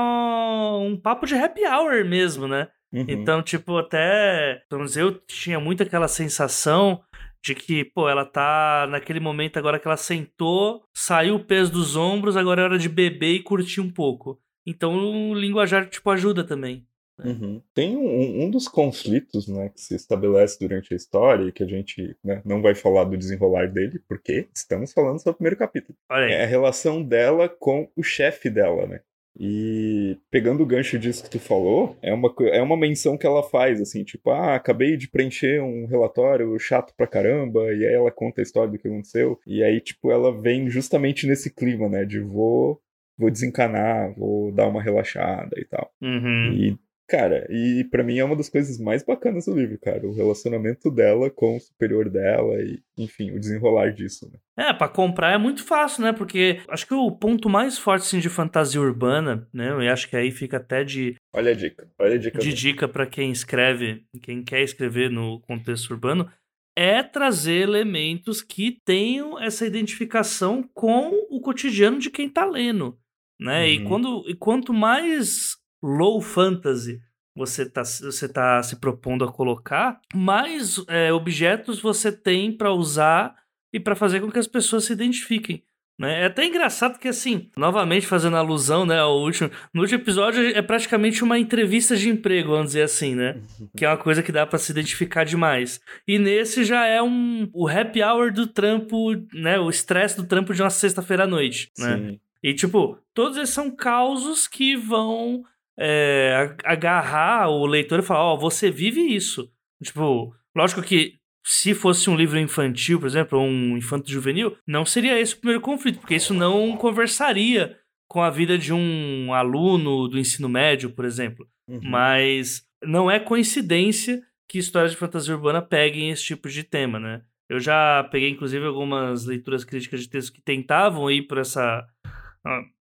[0.82, 2.68] um papo de happy hour mesmo, né?
[2.92, 3.06] Uhum.
[3.08, 4.64] Então, tipo, até.
[4.68, 7.02] Pelo menos eu tinha muito aquela sensação
[7.44, 11.96] de que, pô, ela tá naquele momento agora que ela sentou, saiu o peso dos
[11.96, 14.40] ombros, agora é hora de beber e curtir um pouco.
[14.66, 16.86] Então o linguajar, tipo, ajuda também.
[17.24, 17.62] Uhum.
[17.74, 21.68] Tem um, um dos conflitos né, que se estabelece durante a história e que a
[21.68, 25.98] gente né, não vai falar do desenrolar dele, porque estamos falando sobre o primeiro capítulo.
[26.32, 29.02] É a relação dela com o chefe dela, né?
[29.40, 33.42] E pegando o gancho disso que tu falou, é uma, é uma menção que ela
[33.42, 38.12] faz, assim, tipo, ah, acabei de preencher um relatório chato pra caramba, e aí ela
[38.12, 42.04] conta a história do que aconteceu, e aí, tipo, ela vem justamente nesse clima, né,
[42.04, 42.82] de vou,
[43.18, 45.90] vou desencanar, vou dar uma relaxada e tal.
[46.02, 46.54] Uhum.
[46.54, 46.78] E,
[47.10, 50.92] cara, e pra mim é uma das coisas mais bacanas do livro, cara, o relacionamento
[50.92, 54.40] dela com o superior dela e, enfim, o desenrolar disso, né?
[54.70, 56.14] É, pra comprar é muito fácil, né?
[56.14, 59.70] Porque acho que o ponto mais forte assim, de fantasia urbana, né?
[59.70, 62.38] Eu acho que aí fica até de, Olha a dica, olha a dica.
[62.40, 62.56] de dele.
[62.56, 66.30] dica pra quem escreve, quem quer escrever no contexto urbano,
[66.78, 72.98] é trazer elementos que tenham essa identificação com o cotidiano de quem tá lendo,
[73.40, 73.68] né?
[73.70, 73.86] E, Uhum.
[73.86, 77.02] quando, e quanto mais low fantasy
[77.36, 83.34] você tá, você tá se propondo a colocar, mais é, objetos você tem pra usar
[83.72, 85.64] e pra fazer com que as pessoas se identifiquem.
[85.98, 86.22] Né?
[86.22, 89.52] É até engraçado que, assim, novamente fazendo alusão né, ao último.
[89.74, 93.42] No último episódio é praticamente uma entrevista de emprego, vamos dizer assim, né?
[93.76, 95.82] Que é uma coisa que dá pra se identificar demais.
[96.08, 99.60] E nesse já é um o happy hour do trampo, né?
[99.60, 101.98] O estresse do trampo de uma sexta-feira à noite, né?
[101.98, 102.20] Sim.
[102.42, 105.44] E, tipo, todos esses são causos que vão
[105.80, 109.50] é, agarrar o leitor e falar: Ó, você vive isso.
[109.82, 114.86] Tipo, lógico que se fosse um livro infantil, por exemplo, ou um infanto juvenil, não
[114.86, 120.08] seria esse o primeiro conflito, porque isso não conversaria com a vida de um aluno
[120.08, 121.48] do ensino médio, por exemplo.
[121.68, 121.80] Uhum.
[121.84, 127.22] Mas não é coincidência que histórias de fantasia urbana peguem esse tipo de tema, né?
[127.48, 131.86] Eu já peguei, inclusive, algumas leituras críticas de textos que tentavam ir por essa.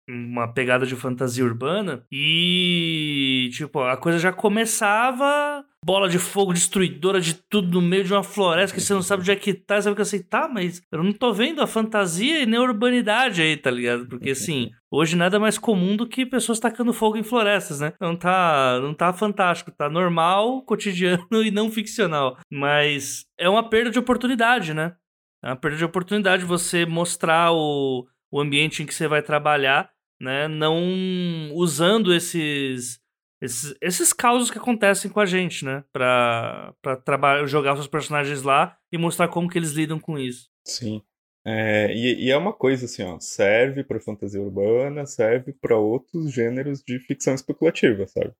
[0.08, 7.20] Uma pegada de fantasia urbana e, tipo, a coisa já começava bola de fogo destruidora
[7.20, 9.80] de tudo no meio de uma floresta que você não sabe onde é que tá,
[9.80, 13.42] sabe que assim, tá, mas eu não tô vendo a fantasia e nem a urbanidade
[13.42, 14.08] aí, tá ligado?
[14.08, 17.92] Porque assim, hoje nada é mais comum do que pessoas tacando fogo em florestas, né?
[18.00, 23.90] Não tá, não tá fantástico, tá normal, cotidiano e não ficcional, mas é uma perda
[23.90, 24.94] de oportunidade, né?
[25.42, 29.90] É uma perda de oportunidade você mostrar o, o ambiente em que você vai trabalhar,
[30.20, 30.48] né?
[30.48, 33.02] Não usando esses
[33.40, 35.84] esses, esses causos que acontecem com a gente, né?
[35.92, 36.74] Pra
[37.04, 40.48] trabalhar, jogar seus personagens lá e mostrar como que eles lidam com isso.
[40.66, 41.02] Sim.
[41.46, 46.32] É, e, e, é uma coisa assim, ó, serve para fantasia urbana, serve para outros
[46.32, 48.32] gêneros de ficção especulativa, sabe?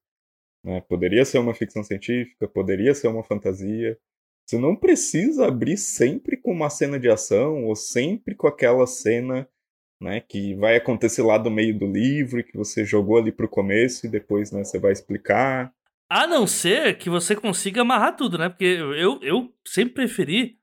[0.65, 0.81] Né?
[0.89, 3.99] Poderia ser uma ficção científica, poderia ser uma fantasia.
[4.47, 9.47] Você não precisa abrir sempre com uma cena de ação ou sempre com aquela cena
[10.05, 14.07] né, que vai acontecer lá do meio do livro que você jogou ali pro começo
[14.07, 15.73] e depois né, você vai explicar.
[16.09, 18.49] A não ser que você consiga amarrar tudo, né?
[18.49, 20.59] Porque eu, eu sempre preferi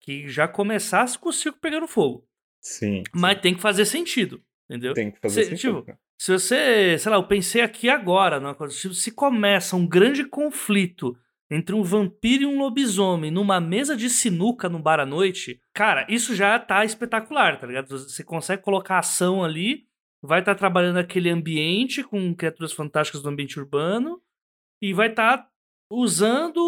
[0.00, 2.26] que já começasse com o circo pegando fogo.
[2.60, 3.02] Sim.
[3.14, 3.42] Mas sim.
[3.42, 4.94] tem que fazer sentido, entendeu?
[4.94, 5.82] Tem que fazer se, sentido.
[5.82, 11.16] Tipo, se você, sei lá, eu pensei aqui agora, né, se começa um grande conflito
[11.50, 16.06] entre um vampiro e um lobisomem numa mesa de sinuca no bar à noite, cara,
[16.08, 17.98] isso já tá espetacular, tá ligado?
[17.98, 19.86] Você consegue colocar ação ali,
[20.22, 24.20] vai estar tá trabalhando aquele ambiente com criaturas fantásticas do ambiente urbano
[24.82, 25.48] e vai estar tá
[25.90, 26.58] usando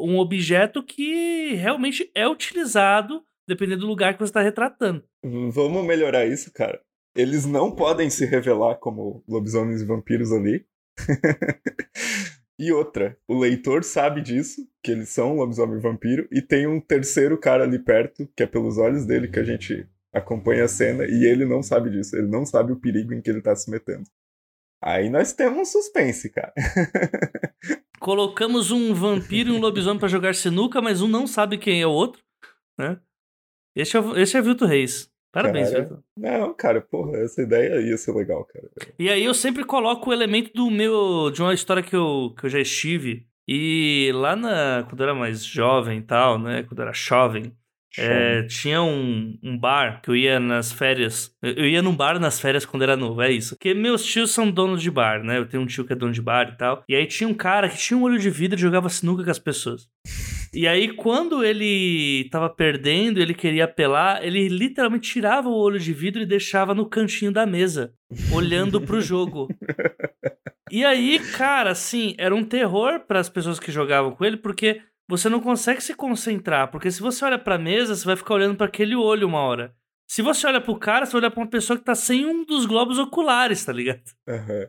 [0.00, 5.04] um objeto que realmente é utilizado dependendo do lugar que você está retratando.
[5.22, 6.80] Vamos melhorar isso, cara.
[7.14, 10.66] Eles não podem se revelar como lobisomens e vampiros ali.
[12.58, 17.36] E outra, o leitor sabe disso, que eles são lobisomem vampiro, e tem um terceiro
[17.36, 21.24] cara ali perto, que é pelos olhos dele que a gente acompanha a cena, e
[21.24, 24.04] ele não sabe disso, ele não sabe o perigo em que ele tá se metendo.
[24.80, 26.52] Aí nós temos um suspense, cara.
[27.98, 31.86] Colocamos um vampiro e um lobisomem para jogar sinuca, mas um não sabe quem é
[31.86, 32.22] o outro,
[32.78, 33.00] né?
[33.74, 35.10] Esse é, esse é Vilto Reis.
[35.34, 35.98] Parabéns, cara, Vitor.
[36.16, 38.70] Não, cara, porra, essa ideia ia ser legal, cara.
[38.96, 41.28] E aí eu sempre coloco o elemento do meu.
[41.32, 43.26] de uma história que eu, que eu já estive.
[43.48, 44.84] E lá na.
[44.88, 46.62] quando eu era mais jovem e tal, né?
[46.62, 47.52] Quando eu era jovem.
[47.96, 51.32] É, tinha um, um bar que eu ia nas férias.
[51.42, 53.56] Eu ia num bar nas férias quando era novo, é isso.
[53.56, 55.38] Porque meus tios são donos de bar, né?
[55.38, 56.82] Eu tenho um tio que é dono de bar e tal.
[56.88, 59.30] E aí tinha um cara que tinha um olho de vidro e jogava sinuca com
[59.30, 59.88] as pessoas.
[60.54, 65.92] E aí, quando ele tava perdendo, ele queria apelar, ele literalmente tirava o olho de
[65.92, 67.92] vidro e deixava no cantinho da mesa,
[68.32, 69.48] olhando pro jogo.
[70.70, 74.80] E aí, cara, assim, era um terror para as pessoas que jogavam com ele, porque
[75.08, 78.56] você não consegue se concentrar, porque se você olha pra mesa, você vai ficar olhando
[78.56, 79.74] para aquele olho uma hora.
[80.06, 82.44] Se você olha pro cara, você vai olhar pra uma pessoa que tá sem um
[82.44, 84.02] dos globos oculares, tá ligado?
[84.28, 84.68] Uhum.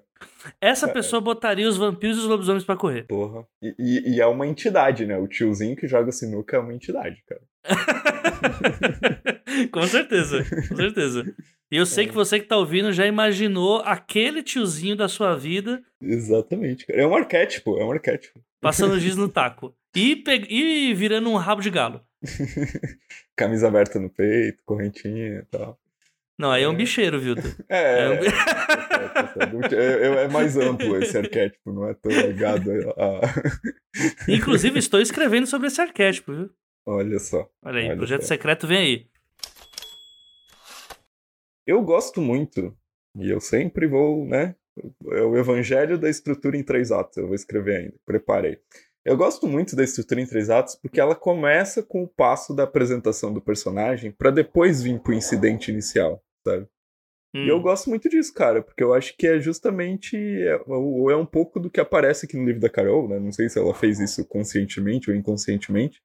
[0.62, 3.04] Essa é, pessoa botaria os vampiros e os lobisomens para correr.
[3.04, 3.46] Porra.
[3.62, 5.18] E, e, e, é uma entidade, né?
[5.18, 7.42] O tiozinho que joga sinuca é uma entidade, cara.
[9.72, 11.36] com certeza, com certeza.
[11.72, 12.08] E eu sei é.
[12.08, 15.82] que você que tá ouvindo já imaginou aquele tiozinho da sua vida.
[16.02, 17.02] Exatamente, cara.
[17.02, 18.40] É um arquétipo, é um arquétipo.
[18.62, 19.76] Passando giz no taco.
[19.96, 20.46] E, pe...
[20.50, 22.02] e virando um rabo de galo.
[23.36, 25.80] Camisa aberta no peito, correntinha e tal.
[26.38, 27.36] Não, aí é, é um bicheiro, viu?
[27.70, 29.62] É, é, um...
[29.74, 33.22] é, é, mais amplo esse arquétipo, não é tão ligado a.
[34.28, 36.50] Inclusive, estou escrevendo sobre esse arquétipo, viu?
[36.86, 37.50] Olha só.
[37.64, 38.28] Olha aí, olha projeto só.
[38.28, 39.08] secreto vem aí.
[41.66, 42.78] Eu gosto muito,
[43.16, 44.56] e eu sempre vou, né?
[45.12, 48.60] É o evangelho da estrutura em três atos, eu vou escrever ainda, preparei.
[49.06, 52.64] Eu gosto muito da estrutura em três atos porque ela começa com o passo da
[52.64, 56.68] apresentação do personagem para depois vir pro incidente inicial, sabe?
[57.36, 57.46] Hum.
[57.46, 57.62] E eu hum.
[57.62, 60.18] gosto muito disso, cara, porque eu acho que é justamente.
[60.18, 63.20] É, ou é um pouco do que aparece aqui no livro da Carol, né?
[63.20, 66.02] Não sei se ela fez isso conscientemente ou inconscientemente.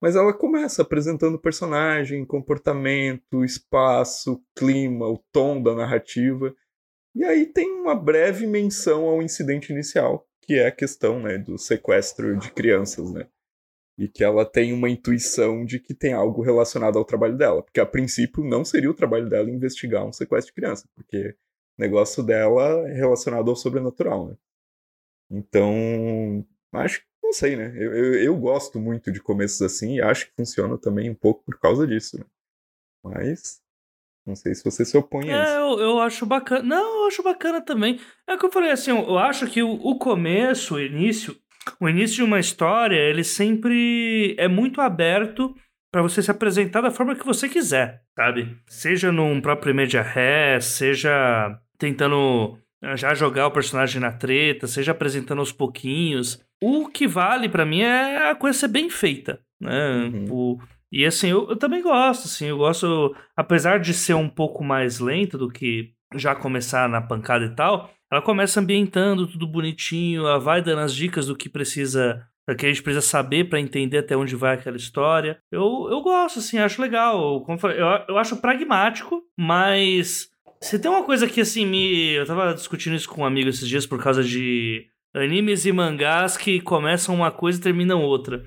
[0.00, 6.54] Mas ela começa apresentando o personagem, comportamento, espaço, clima, o tom da narrativa.
[7.14, 11.58] E aí tem uma breve menção ao incidente inicial, que é a questão né, do
[11.58, 13.28] sequestro de crianças, né?
[13.98, 17.62] E que ela tem uma intuição de que tem algo relacionado ao trabalho dela.
[17.62, 21.36] Porque a princípio não seria o trabalho dela investigar um sequestro de criança, porque
[21.78, 24.36] o negócio dela é relacionado ao sobrenatural, né?
[25.30, 27.70] Então, acho que não sei, né?
[27.76, 31.44] Eu, eu, eu, gosto muito de começos assim e acho que funciona também um pouco
[31.44, 32.24] por causa disso, né?
[33.04, 33.60] Mas
[34.28, 35.52] não sei se você se opõe a isso.
[35.52, 36.62] É, eu, eu acho bacana.
[36.62, 37.98] Não, eu acho bacana também.
[38.28, 41.34] É o que eu falei assim, eu acho que o, o começo, o início,
[41.80, 45.54] o início de uma história, ele sempre é muito aberto
[45.90, 48.54] para você se apresentar da forma que você quiser, sabe?
[48.66, 54.92] Seja num próprio media ré, seja tentando eh, já jogar o personagem na treta, seja
[54.92, 56.44] apresentando aos pouquinhos.
[56.62, 60.10] O que vale para mim é a coisa ser bem feita, né?
[60.12, 60.26] Uhum.
[60.30, 60.58] O,
[60.90, 65.00] e assim, eu, eu, também gosto, assim, eu gosto, apesar de ser um pouco mais
[65.00, 70.38] lento do que já começar na pancada e tal, ela começa ambientando tudo bonitinho, ela
[70.38, 73.98] vai dando as dicas do que precisa, do que a gente precisa saber para entender
[73.98, 75.38] até onde vai aquela história.
[75.52, 77.44] Eu, eu gosto, assim, acho legal.
[77.46, 82.14] Eu, eu acho pragmático, mas se tem uma coisa que, assim, me.
[82.14, 84.86] Eu tava discutindo isso com um amigo esses dias por causa de
[85.18, 88.44] Animes e mangás que começam uma coisa e terminam outra.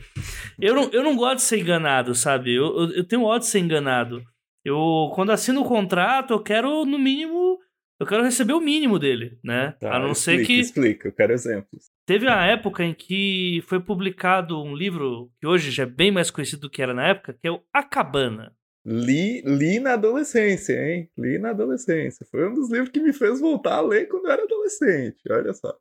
[0.60, 2.54] Eu não, eu não gosto de ser enganado, sabe?
[2.54, 4.24] Eu, eu, eu tenho ódio de ser enganado.
[4.64, 7.58] Eu, quando assino o contrato, eu quero, no mínimo,
[8.00, 9.76] eu quero receber o mínimo dele, né?
[9.80, 10.60] Tá, a não explica, ser que.
[10.60, 11.92] Explica, eu quero exemplos.
[12.06, 16.32] Teve a época em que foi publicado um livro que hoje já é bem mais
[16.32, 18.54] conhecido do que era na época, que é o A Cabana.
[18.84, 21.10] Li, li na adolescência, hein?
[21.16, 22.26] Li na adolescência.
[22.30, 25.20] Foi um dos livros que me fez voltar a ler quando eu era adolescente.
[25.30, 25.76] Olha só.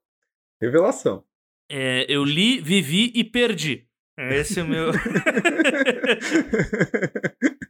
[0.61, 1.25] Revelação.
[1.71, 3.87] É, eu li, vivi e perdi.
[4.19, 4.91] Esse é o meu.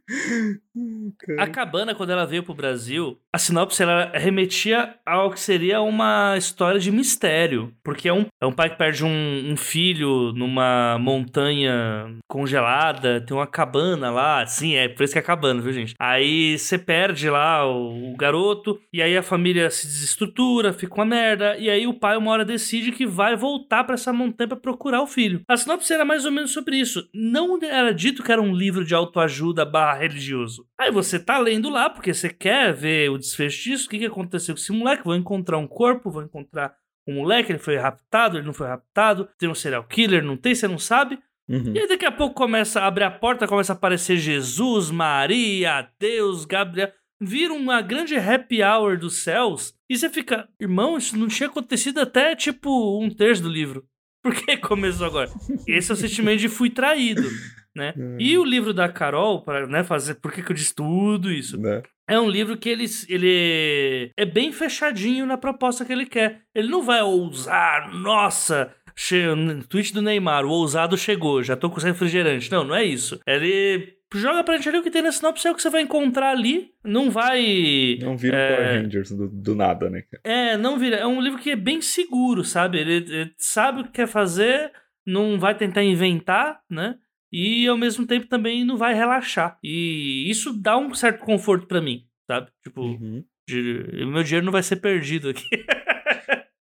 [1.37, 6.35] a cabana, quando ela veio pro Brasil, a sinopse ela remetia ao que seria uma
[6.37, 7.73] história de mistério.
[7.83, 13.35] Porque é um, é um pai que perde um, um filho numa montanha congelada, tem
[13.35, 14.45] uma cabana lá.
[14.45, 15.95] Sim, é por isso que é cabana, viu, gente?
[15.99, 21.05] Aí você perde lá o, o garoto, e aí a família se desestrutura, fica uma
[21.05, 24.57] merda, e aí o pai uma hora decide que vai voltar para essa montanha para
[24.57, 25.41] procurar o filho.
[25.47, 27.07] A sinopse era mais ou menos sobre isso.
[27.13, 30.65] Não era dito que era um livro de autoajuda barra religioso.
[30.77, 34.05] Aí você tá lendo lá porque você quer ver o desfecho disso, o que, que
[34.05, 36.75] aconteceu com esse moleque, vou encontrar um corpo, vou encontrar
[37.07, 40.53] um moleque, ele foi raptado, ele não foi raptado, tem um serial killer, não tem,
[40.53, 41.19] você não sabe.
[41.49, 41.73] Uhum.
[41.75, 45.89] E aí daqui a pouco começa a abrir a porta, começa a aparecer Jesus, Maria,
[45.99, 46.91] Deus, Gabriel.
[47.19, 49.73] Vira uma grande happy hour dos céus.
[49.89, 53.85] E você fica, irmão, isso não tinha acontecido até tipo um terço do livro.
[54.23, 55.29] Por que começou agora?
[55.67, 57.27] Esse é o sentimento de fui traído,
[57.75, 57.93] né?
[57.97, 58.17] Hum.
[58.19, 60.15] E o livro da Carol, para né, fazer.
[60.15, 61.59] Por que, que eu disse tudo isso?
[61.59, 61.81] Né?
[62.07, 66.41] É um livro que ele, ele é bem fechadinho na proposta que ele quer.
[66.53, 69.23] Ele não vai ousar, nossa, che...
[69.69, 72.51] tweet do Neymar, o ousado chegou, já tô com refrigerante.
[72.51, 73.19] Não, não é isso.
[73.25, 75.83] Ele joga pra gente ali o que tem na sinopse, é o que você vai
[75.83, 76.71] encontrar ali.
[76.83, 77.97] Não vai.
[78.01, 78.55] Não vira É.
[78.55, 80.03] Power Rangers do, do nada, né?
[80.23, 80.97] É, não vira.
[80.97, 82.79] É um livro que é bem seguro, sabe?
[82.79, 84.71] Ele, ele sabe o que quer fazer,
[85.05, 86.95] não vai tentar inventar, né?
[87.31, 89.57] E ao mesmo tempo também não vai relaxar.
[89.63, 92.51] E isso dá um certo conforto pra mim, sabe?
[92.63, 93.23] Tipo, Uhum.
[93.47, 95.43] de- o meu dinheiro não vai ser perdido aqui.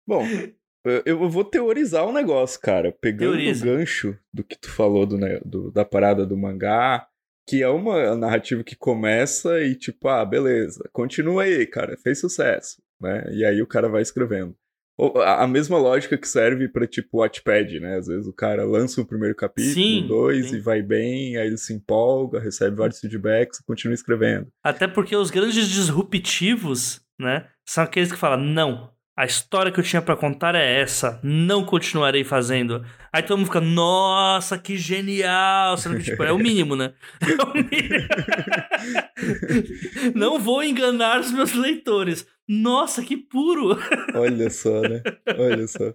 [0.08, 0.26] Bom,
[1.06, 2.92] eu- vou teorizar um negócio, cara.
[2.92, 3.64] Pegando Teoriza.
[3.66, 7.08] o gancho do que tu falou do, do- da parada do mangá,
[7.48, 12.82] que é uma narrativa que começa e tipo, ah, beleza, continua aí, cara, fez sucesso,
[13.00, 13.24] né?
[13.32, 14.56] E aí o cara vai escrevendo.
[15.26, 17.98] A mesma lógica que serve pra, tipo, Watchpad, né?
[17.98, 20.58] Às vezes o cara lança o primeiro capítulo, Sim, dois, sim.
[20.58, 24.48] e vai bem, aí ele se empolga, recebe vários feedbacks e continua escrevendo.
[24.64, 27.48] Até porque os grandes disruptivos, né?
[27.66, 31.66] São aqueles que falam: não, a história que eu tinha pra contar é essa, não
[31.66, 32.86] continuarei fazendo.
[33.12, 35.76] Aí todo mundo fica, nossa, que genial!
[35.76, 36.94] Sendo que, tipo, é o mínimo, né?
[37.22, 38.08] É o mínimo.
[40.16, 42.26] não vou enganar os meus leitores.
[42.48, 43.78] Nossa, que puro!
[44.16, 45.04] Olha só, né?
[45.38, 45.94] Olha só.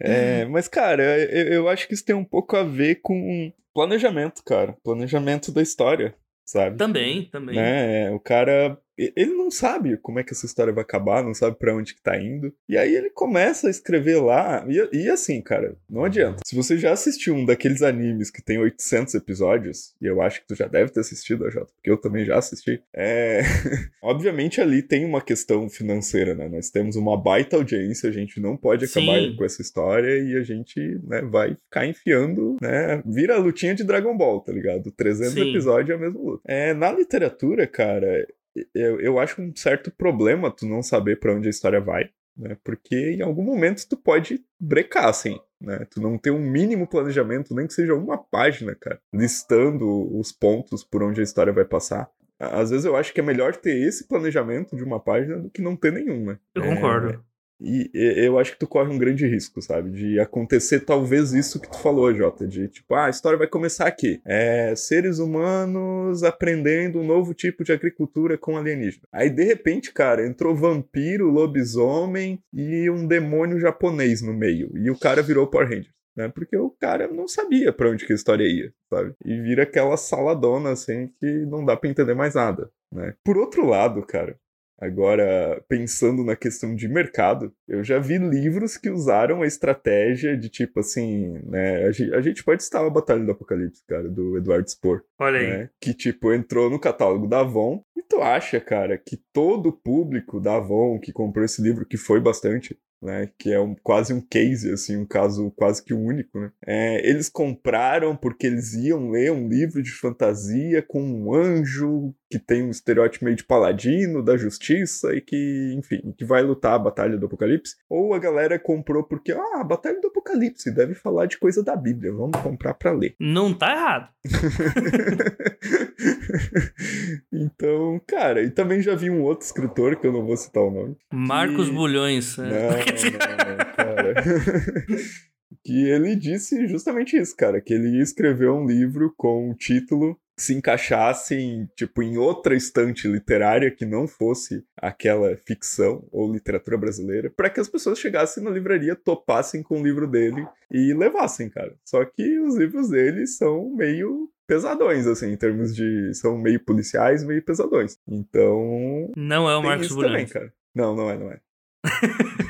[0.00, 4.44] É, mas, cara, eu, eu acho que isso tem um pouco a ver com planejamento,
[4.44, 4.76] cara.
[4.84, 6.14] Planejamento da história,
[6.46, 6.76] sabe?
[6.76, 7.56] Também, também.
[7.56, 8.12] Né?
[8.12, 11.74] O cara, ele não sabe como é que essa história vai acabar, não sabe pra
[11.74, 12.52] onde que tá indo.
[12.68, 16.40] E aí ele começa a escrever lá, e, e assim, cara, não adianta.
[16.46, 20.46] Se você já assistiu um daqueles animes que tem 800 episódios, e eu acho que
[20.48, 23.42] tu já deve ter assistido, AJ, porque eu também já assisti, é...
[24.02, 26.48] obviamente ali tem uma questão financeira, né?
[26.48, 29.36] Nós temos uma baita audiência, a gente não pode acabar Sim.
[29.36, 33.02] com essa história e a gente né, vai ficar enfiando, né?
[33.04, 34.90] Vira a lutinha de Dragon Ball, tá ligado?
[34.90, 35.50] 300 Sim.
[35.50, 36.42] episódios é a mesma luta.
[36.46, 38.26] É, na literatura, cara,
[38.74, 42.56] eu, eu acho um certo problema tu não saber pra onde a história vai, né?
[42.64, 45.86] Porque em algum momento tu pode brecar, assim, né?
[45.90, 50.84] Tu não ter um mínimo planejamento, nem que seja uma página, cara, listando os pontos
[50.84, 52.10] por onde a história vai passar.
[52.38, 55.62] Às vezes eu acho que é melhor ter esse planejamento de uma página do que
[55.62, 56.38] não ter nenhum, né?
[56.54, 57.24] Eu É, concordo.
[57.60, 59.90] E eu acho que tu corre um grande risco, sabe?
[59.90, 62.46] De acontecer talvez isso que tu falou, Jota.
[62.46, 64.20] De tipo, ah, a história vai começar aqui.
[64.24, 69.06] É, seres humanos aprendendo um novo tipo de agricultura com alienígena.
[69.12, 74.70] Aí, de repente, cara, entrou vampiro, lobisomem e um demônio japonês no meio.
[74.76, 75.94] E o cara virou Power Rangers.
[76.16, 76.28] Né?
[76.28, 79.14] Porque o cara não sabia pra onde que a história ia, sabe?
[79.24, 83.14] E vira aquela saladona, assim, que não dá pra entender mais nada, né?
[83.24, 84.38] Por outro lado, cara,
[84.78, 90.48] Agora, pensando na questão de mercado, eu já vi livros que usaram a estratégia de
[90.48, 91.84] tipo assim, né?
[91.86, 95.38] A gente, a gente pode citar a Batalha do Apocalipse, cara, do Eduardo Spohr, Olha
[95.38, 95.46] aí.
[95.46, 95.70] né?
[95.80, 97.82] Que tipo entrou no catálogo da Avon.
[97.96, 101.96] E tu acha, cara, que todo o público da Avon que comprou esse livro, que
[101.96, 103.28] foi bastante, né?
[103.38, 106.50] Que é um, quase um case, assim, um caso quase que único, né?
[106.66, 112.38] É, eles compraram porque eles iam ler um livro de fantasia com um anjo que
[112.38, 116.78] tem um estereótipo meio de paladino da justiça e que, enfim, que vai lutar a
[116.78, 117.76] Batalha do Apocalipse.
[117.88, 121.76] Ou a galera comprou porque, ah, a Batalha do Apocalipse deve falar de coisa da
[121.76, 123.14] Bíblia, vamos comprar pra ler.
[123.20, 124.08] Não tá errado.
[127.32, 130.72] então, cara, e também já vi um outro escritor, que eu não vou citar o
[130.72, 130.96] nome.
[131.12, 131.74] Marcos que...
[131.74, 132.36] Bulhões.
[132.36, 134.14] Não, não, não, cara.
[135.64, 140.18] que ele disse justamente isso, cara, que ele ia escrever um livro com o título
[140.36, 146.76] se encaixasse em, tipo, em outra estante literária que não fosse aquela ficção ou literatura
[146.76, 151.48] brasileira, para que as pessoas chegassem na livraria, topassem com o livro dele e levassem,
[151.48, 151.74] cara.
[151.84, 156.12] Só que os livros dele são meio pesadões, assim, em termos de.
[156.14, 157.98] são meio policiais, meio pesadões.
[158.08, 159.12] Então.
[159.16, 159.94] Não é o Marcos
[160.32, 160.52] cara.
[160.74, 161.40] Não, não é, não é.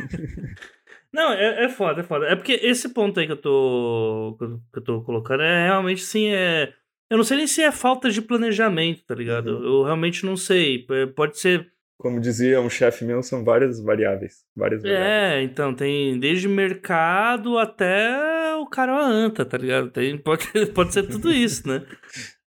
[1.14, 2.26] Não, é, é foda, é foda.
[2.26, 4.36] É porque esse ponto aí que eu tô.
[4.72, 6.72] que eu tô colocando é realmente sim, é.
[7.08, 9.58] Eu não sei nem se é falta de planejamento, tá ligado?
[9.58, 9.64] Uhum.
[9.64, 10.84] Eu realmente não sei.
[10.90, 11.72] É, pode ser.
[11.96, 14.44] Como dizia um chefe meu, são várias variáveis.
[14.56, 15.12] Várias é, variáveis.
[15.12, 19.90] É, então tem desde mercado até o cara anta, tá ligado?
[19.90, 21.86] Tem, pode, pode ser tudo isso, né?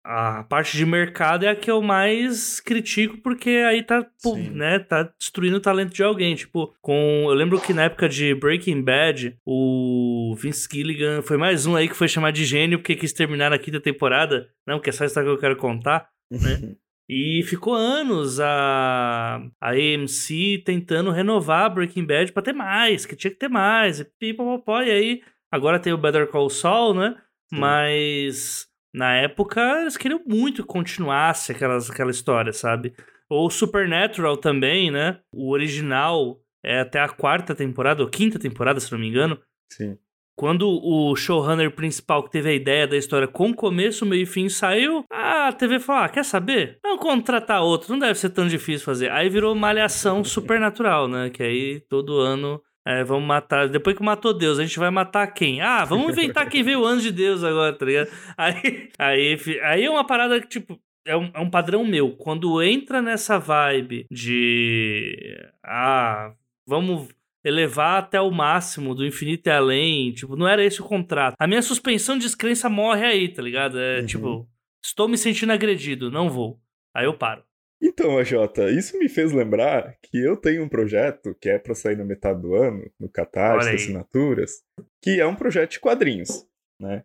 [0.08, 4.80] A parte de mercado é a que eu mais critico, porque aí tá, pô, né,
[4.80, 6.34] tá destruindo o talento de alguém.
[6.34, 7.26] Tipo, com.
[7.28, 11.89] Eu lembro que na época de Breaking Bad, o Vince Gilligan foi mais um aí
[11.89, 14.49] que foi chamado de gênio porque quis terminar na quinta temporada.
[14.66, 16.76] Não, que é só a história que eu quero contar, né?
[17.10, 23.32] E ficou anos a, a AMC tentando renovar Breaking Bad pra ter mais, que tinha
[23.32, 24.01] que ter mais.
[24.01, 27.16] E, pipopopó, e aí, agora tem o Better Call Saul, né?
[27.49, 27.60] Sim.
[27.62, 28.68] Mas
[28.98, 32.93] na época, eles queriam muito que continuasse aquelas, aquela história, sabe?
[33.30, 35.20] Ou Supernatural também, né?
[35.32, 39.39] O original é até a quarta temporada, ou quinta temporada, se não me engano.
[39.72, 39.98] Sim.
[40.36, 44.50] Quando o showrunner principal que teve a ideia da história com começo, meio e fim
[44.50, 46.80] saiu, a TV falou: ah, quer saber?
[46.84, 49.12] Vamos contratar outro, não deve ser tão difícil fazer.
[49.12, 51.30] Aí virou malhação supernatural, né?
[51.30, 53.68] Que aí todo ano é, vamos matar.
[53.68, 55.60] Depois que matou Deus, a gente vai matar quem?
[55.60, 58.10] Ah, vamos inventar quem veio antes de Deus agora, tá ligado?
[58.38, 62.12] Aí, aí, aí é uma parada que, tipo, é um, é um padrão meu.
[62.12, 65.38] Quando entra nessa vibe de.
[65.62, 66.32] Ah,
[66.66, 67.10] vamos
[67.44, 70.14] elevar até o máximo, do infinito e além.
[70.14, 71.36] Tipo, não era esse o contrato.
[71.38, 73.78] A minha suspensão de descrença morre aí, tá ligado?
[73.78, 74.06] É uhum.
[74.06, 74.50] tipo,
[74.82, 76.58] estou me sentindo agredido, não vou.
[76.96, 77.44] Aí eu paro.
[77.82, 78.34] Então, AJ,
[78.76, 82.42] isso me fez lembrar que eu tenho um projeto que é para sair na metade
[82.42, 84.64] do ano, no Catarse, assinaturas,
[85.02, 86.48] que é um projeto de quadrinhos,
[86.80, 87.04] né?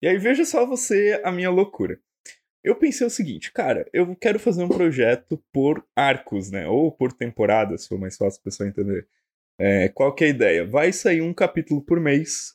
[0.00, 2.00] E aí veja só você a minha loucura.
[2.64, 6.66] Eu pensei o seguinte, cara, eu quero fazer um projeto por arcos, né?
[6.66, 9.06] Ou por temporadas, se for mais fácil a pessoa entender.
[9.60, 10.66] É, qual que é a ideia?
[10.66, 12.54] Vai sair um capítulo por mês,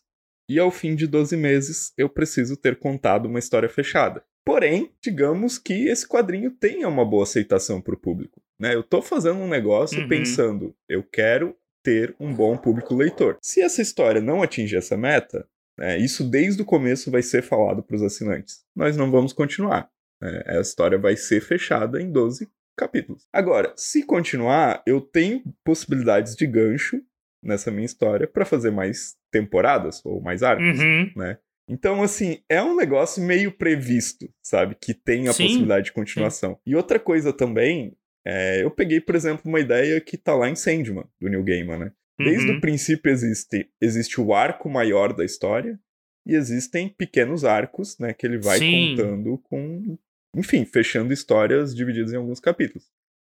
[0.49, 4.23] e ao fim de 12 meses eu preciso ter contado uma história fechada.
[4.45, 8.41] Porém, digamos que esse quadrinho tenha uma boa aceitação para o público.
[8.59, 8.75] Né?
[8.75, 10.07] Eu estou fazendo um negócio uhum.
[10.07, 13.37] pensando, eu quero ter um bom público leitor.
[13.41, 17.83] Se essa história não atingir essa meta, né, isso desde o começo vai ser falado
[17.83, 18.63] para os assinantes.
[18.75, 19.89] Nós não vamos continuar.
[20.21, 20.43] Né?
[20.47, 23.27] A história vai ser fechada em 12 capítulos.
[23.31, 27.01] Agora, se continuar, eu tenho possibilidades de gancho
[27.43, 31.11] nessa minha história para fazer mais temporadas ou mais arcos, uhum.
[31.15, 31.37] né?
[31.67, 34.75] Então, assim, é um negócio meio previsto, sabe?
[34.79, 35.43] Que tem a Sim.
[35.43, 36.53] possibilidade de continuação.
[36.55, 36.59] Sim.
[36.67, 37.95] E outra coisa também,
[38.25, 41.77] é, eu peguei, por exemplo, uma ideia que tá lá em Sandman, do New Gaiman,
[41.77, 41.91] né?
[42.17, 42.57] Desde uhum.
[42.57, 45.79] o princípio existe, existe o arco maior da história
[46.25, 48.13] e existem pequenos arcos, né?
[48.13, 48.95] Que ele vai Sim.
[48.95, 49.97] contando com...
[50.35, 52.91] Enfim, fechando histórias divididas em alguns capítulos.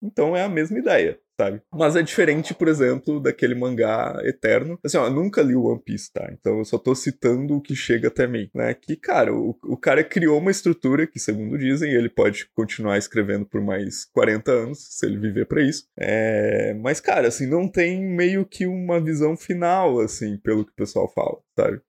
[0.04, 1.60] Então é a mesma ideia sabe?
[1.72, 4.78] Mas é diferente, por exemplo, daquele mangá eterno.
[4.84, 6.28] Assim, ó, eu nunca li o One Piece, tá?
[6.32, 8.72] Então eu só tô citando o que chega até mim, né?
[8.74, 13.44] Que, cara, o, o cara criou uma estrutura que, segundo dizem, ele pode continuar escrevendo
[13.46, 15.86] por mais 40 anos, se ele viver para isso.
[15.98, 16.74] É...
[16.74, 21.10] Mas, cara, assim, não tem meio que uma visão final, assim, pelo que o pessoal
[21.12, 21.80] fala, sabe?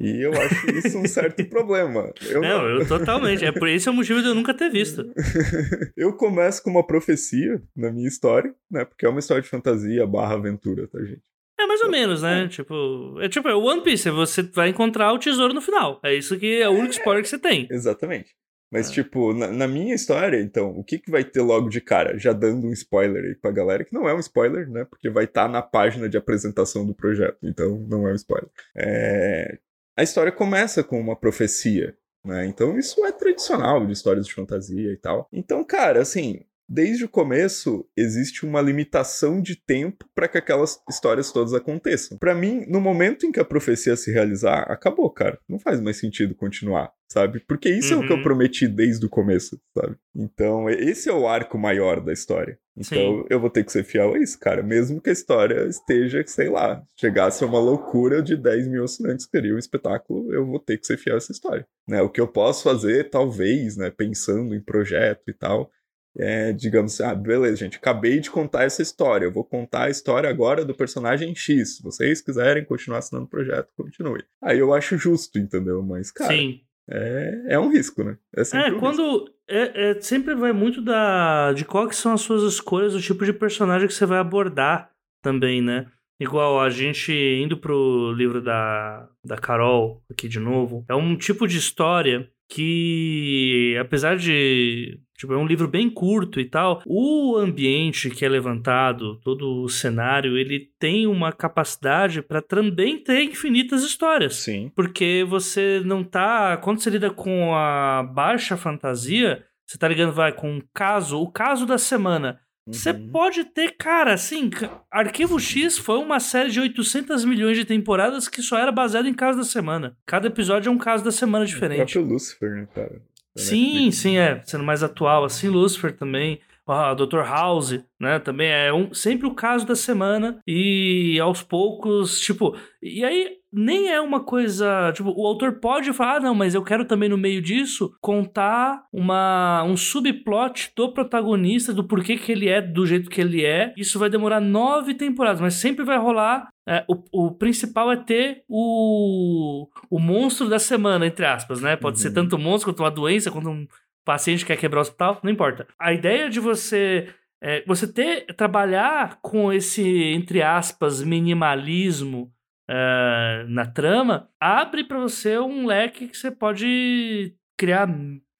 [0.00, 2.12] E eu acho isso um certo problema.
[2.28, 3.44] Eu não, não, eu totalmente.
[3.44, 5.04] É por esse é o motivo de eu nunca ter visto.
[5.96, 8.84] eu começo com uma profecia na minha história, né?
[8.84, 11.22] Porque é uma história de fantasia barra aventura, tá, gente?
[11.60, 12.44] É mais ou menos, né?
[12.44, 12.48] É.
[12.48, 16.00] Tipo, é tipo, é One Piece, você vai encontrar o tesouro no final.
[16.02, 17.68] É isso que é o único spoiler que você tem.
[17.70, 18.34] Exatamente.
[18.72, 18.94] Mas, é.
[18.94, 22.18] tipo, na, na, minha história, então, o que, que vai ter logo de cara?
[22.18, 24.86] Já dando um spoiler aí pra galera, que não é um spoiler, né?
[24.86, 28.48] Porque vai estar tá na página de apresentação do projeto, então não é um spoiler.
[28.74, 29.58] É,
[30.02, 32.44] a história começa com uma profecia, né?
[32.46, 35.28] Então isso é tradicional de histórias de fantasia e tal.
[35.32, 41.30] Então, cara, assim, desde o começo existe uma limitação de tempo para que aquelas histórias
[41.32, 42.18] todas aconteçam.
[42.18, 45.38] Para mim, no momento em que a profecia se realizar, acabou, cara.
[45.48, 47.40] Não faz mais sentido continuar, sabe?
[47.46, 48.00] Porque isso uhum.
[48.00, 48.22] é o que eu uhum.
[48.22, 49.96] prometi desde o começo, sabe?
[50.14, 52.58] Então, esse é o arco maior da história.
[52.76, 53.26] Então, Sim.
[53.28, 54.62] eu vou ter que ser fiel a isso, cara.
[54.62, 59.26] Mesmo que a história esteja, sei lá, chegasse a uma loucura de 10 mil assinantes
[59.26, 61.66] que teria um espetáculo, eu vou ter que ser fiel a essa história.
[61.86, 62.00] Né?
[62.00, 65.70] O que eu posso fazer, talvez, né, pensando em projeto e tal,
[66.16, 69.90] é, digamos assim, ah, beleza, gente, acabei de contar essa história, eu vou contar a
[69.90, 71.76] história agora do personagem X.
[71.76, 74.22] Se vocês quiserem continuar assinando o projeto, continue.
[74.42, 75.82] Aí eu acho justo, entendeu?
[75.82, 76.60] Mas, cara, Sim.
[76.90, 78.18] É, é um risco, né?
[78.36, 79.20] É, é um quando.
[79.20, 79.34] Risco.
[79.48, 83.24] É, é, sempre vai muito da de qual que são as suas escolhas, o tipo
[83.24, 84.90] de personagem que você vai abordar
[85.22, 85.86] também, né?
[86.20, 91.48] Igual a gente indo pro livro da, da Carol, aqui de novo, é um tipo
[91.48, 96.82] de história que, apesar de Tipo, é um livro bem curto e tal.
[96.84, 103.22] O ambiente que é levantado, todo o cenário, ele tem uma capacidade para também ter
[103.22, 104.34] infinitas histórias.
[104.34, 104.72] Sim.
[104.74, 106.56] Porque você não tá.
[106.56, 111.30] Quando você lida com a baixa fantasia, você tá ligando, vai, com um caso, o
[111.30, 112.40] caso da semana.
[112.66, 113.10] Você uhum.
[113.12, 114.50] pode ter, cara, assim,
[114.90, 119.14] Arquivo X foi uma série de 800 milhões de temporadas que só era baseada em
[119.14, 119.96] caso da semana.
[120.04, 121.96] Cada episódio é um caso da semana diferente.
[121.96, 123.02] O próprio Lucifer, né, cara?
[123.36, 124.42] Sim, sim, é.
[124.44, 126.40] Sendo mais atual, assim, Lucifer também.
[126.66, 127.24] A Dr.
[127.24, 128.18] House, né?
[128.20, 130.40] Também é um, sempre o caso da semana.
[130.46, 132.56] E aos poucos, tipo.
[132.80, 134.92] E aí, nem é uma coisa.
[134.94, 138.84] Tipo, o autor pode falar, ah, não, mas eu quero também no meio disso contar
[138.92, 143.74] uma, um subplot do protagonista, do porquê que ele é do jeito que ele é.
[143.76, 146.48] Isso vai demorar nove temporadas, mas sempre vai rolar.
[146.66, 151.76] É, o, o principal é ter o, o monstro da semana, entre aspas, né?
[151.76, 152.02] Pode uhum.
[152.02, 153.66] ser tanto um monstro quanto uma doença, quanto um
[154.04, 155.66] paciente que quer quebrar o hospital, não importa.
[155.78, 157.08] A ideia de você
[157.42, 162.32] é, você ter trabalhar com esse entre aspas minimalismo
[162.72, 167.86] uh, na trama, abre para você um leque que você pode criar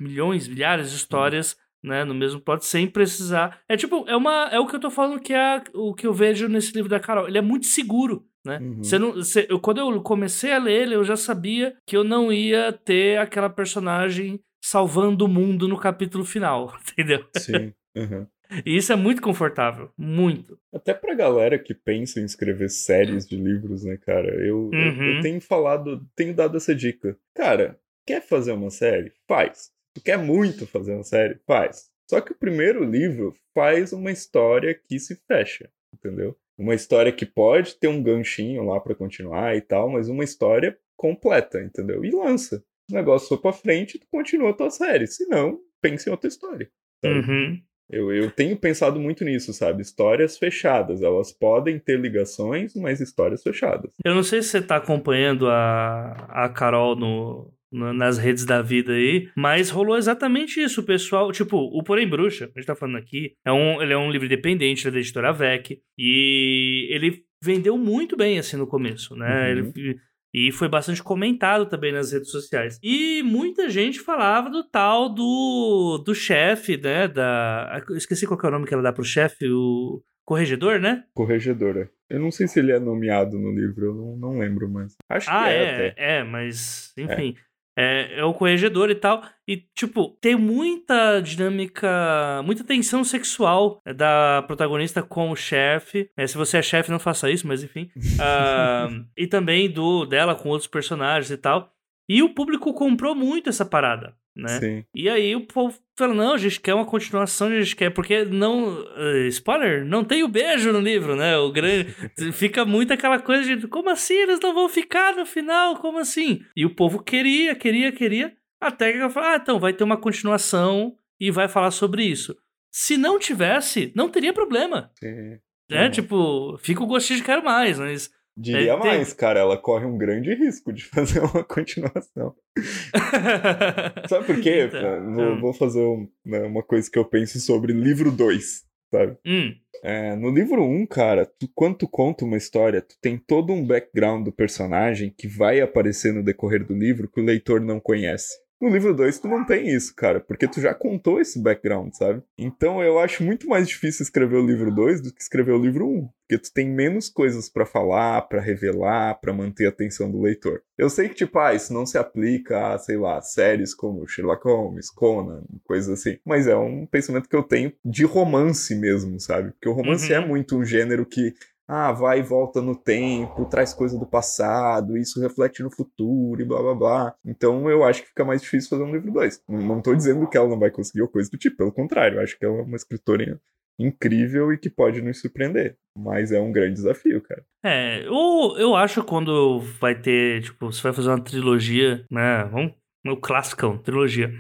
[0.01, 3.61] milhões, milhares de histórias né, no mesmo plot sem precisar.
[3.69, 6.13] É tipo, é uma é o que eu tô falando que é o que eu
[6.13, 7.27] vejo nesse livro da Carol.
[7.27, 8.59] Ele é muito seguro, né?
[8.59, 8.83] Uhum.
[8.83, 12.05] Você não, você, eu, quando eu comecei a ler ele, eu já sabia que eu
[12.05, 17.27] não ia ter aquela personagem salvando o mundo no capítulo final, entendeu?
[17.37, 17.73] Sim.
[17.97, 18.27] Uhum.
[18.65, 20.59] E isso é muito confortável, muito.
[20.73, 24.29] Até pra galera que pensa em escrever séries de livros, né, cara?
[24.45, 24.71] Eu, uhum.
[24.73, 25.21] eu, eu, uhum.
[25.21, 27.17] tenho falado, tenho dado essa dica.
[27.35, 29.13] Cara, quer fazer uma série?
[29.27, 29.71] Faz.
[29.95, 31.39] Tu quer muito fazer uma série?
[31.47, 31.91] Faz.
[32.09, 36.37] Só que o primeiro livro faz uma história que se fecha, entendeu?
[36.59, 40.79] Uma história que pode ter um ganchinho lá para continuar e tal, mas uma história
[40.97, 42.05] completa, entendeu?
[42.05, 42.63] E lança.
[42.91, 45.07] O negócio foi pra frente, tu continua a tua série.
[45.07, 46.71] Se não, pense em outra história.
[47.05, 47.61] Uhum.
[47.93, 49.83] Eu, eu tenho pensado muito nisso, sabe?
[49.83, 51.03] Histórias fechadas.
[51.03, 53.93] Elas podem ter ligações, mas histórias fechadas.
[54.05, 58.93] Eu não sei se você tá acompanhando a, a Carol no, nas redes da vida
[58.93, 62.99] aí, mas rolou exatamente isso, o pessoal, tipo, o Porém Bruxa, a gente tá falando
[62.99, 68.17] aqui, é um, ele é um livro independente da editora VEC, e ele vendeu muito
[68.17, 69.73] bem, assim, no começo, né, uhum.
[69.75, 69.97] ele
[70.35, 72.79] e foi bastante comentado também nas redes sociais.
[72.83, 77.07] E muita gente falava do tal do, do chefe, né?
[77.09, 77.83] Da.
[77.89, 80.03] Eu esqueci qual é o nome que ela dá pro chefe, o.
[80.25, 81.05] Corregedor, né?
[81.15, 81.91] Corregedora.
[82.09, 84.95] Eu não sei se ele é nomeado no livro, eu não, não lembro mais.
[85.09, 85.57] Acho ah, que é.
[85.57, 85.95] É, até.
[85.97, 87.35] é, mas enfim.
[87.37, 87.52] É.
[87.77, 89.23] É, é, o corregedor e tal.
[89.49, 96.11] E, tipo, tem muita dinâmica, muita tensão sexual da protagonista com o chefe.
[96.17, 97.91] É, se você é chefe, não faça isso, mas enfim.
[97.97, 101.73] uh, e também do dela com outros personagens e tal.
[102.09, 104.61] E o público comprou muito essa parada né?
[104.61, 104.85] Sim.
[104.95, 108.25] E aí o povo fala, não, a gente quer uma continuação, a gente quer, porque
[108.25, 111.37] não, uh, spoiler, não tem o beijo no livro, né?
[111.39, 111.95] O grande,
[112.33, 116.41] fica muito aquela coisa de, como assim eles não vão ficar no final, como assim?
[116.57, 119.97] E o povo queria, queria, queria, até que eu falei, ah, então vai ter uma
[119.97, 122.37] continuação e vai falar sobre isso.
[122.71, 124.91] Se não tivesse, não teria problema.
[124.99, 125.39] Sim.
[125.71, 129.99] É, tipo, fica o gostinho de quero mais, mas Diria mais, cara, ela corre um
[129.99, 132.35] grande risco de fazer uma continuação.
[134.09, 134.65] Sabe por quê?
[134.69, 135.41] Então, vou, hum.
[135.41, 139.17] vou, fazer um, né, uma coisa que eu penso sobre livro 2, sabe?
[139.27, 139.53] Hum.
[139.85, 143.53] É, no livro 1, um, cara, tu, quando tu conta uma história, tu tem todo
[143.53, 147.81] um background do personagem que vai aparecer no decorrer do livro que o leitor não
[147.81, 148.33] conhece.
[148.63, 152.23] No livro 2 tu não tem isso, cara, porque tu já contou esse background, sabe?
[152.39, 155.85] Então eu acho muito mais difícil escrever o livro 2 do que escrever o livro
[155.85, 160.09] 1, um, porque tu tem menos coisas para falar, para revelar, para manter a atenção
[160.09, 160.63] do leitor.
[160.79, 164.47] Eu sei que tipo, ah, isso não se aplica a, sei lá, séries como Sherlock
[164.47, 169.51] Holmes, Conan, coisas assim, mas é um pensamento que eu tenho de romance mesmo, sabe?
[169.51, 170.25] Porque o romance é uhum.
[170.25, 171.35] é muito um gênero que
[171.73, 176.45] ah, vai e volta no tempo, traz coisa do passado, isso reflete no futuro e
[176.45, 177.15] blá blá blá.
[177.25, 179.43] Então eu acho que fica mais difícil fazer um livro 2.
[179.49, 182.23] Não, estou dizendo que ela não vai conseguir ou coisa do tipo, pelo contrário, eu
[182.23, 183.41] acho que ela é uma escritora
[183.79, 185.79] incrível e que pode nos surpreender.
[185.97, 187.43] Mas é um grande desafio, cara.
[187.65, 192.45] É, eu, eu acho quando vai ter, tipo, você vai fazer uma trilogia, né?
[192.53, 192.75] Vamos
[193.11, 194.33] o clássico, trilogia.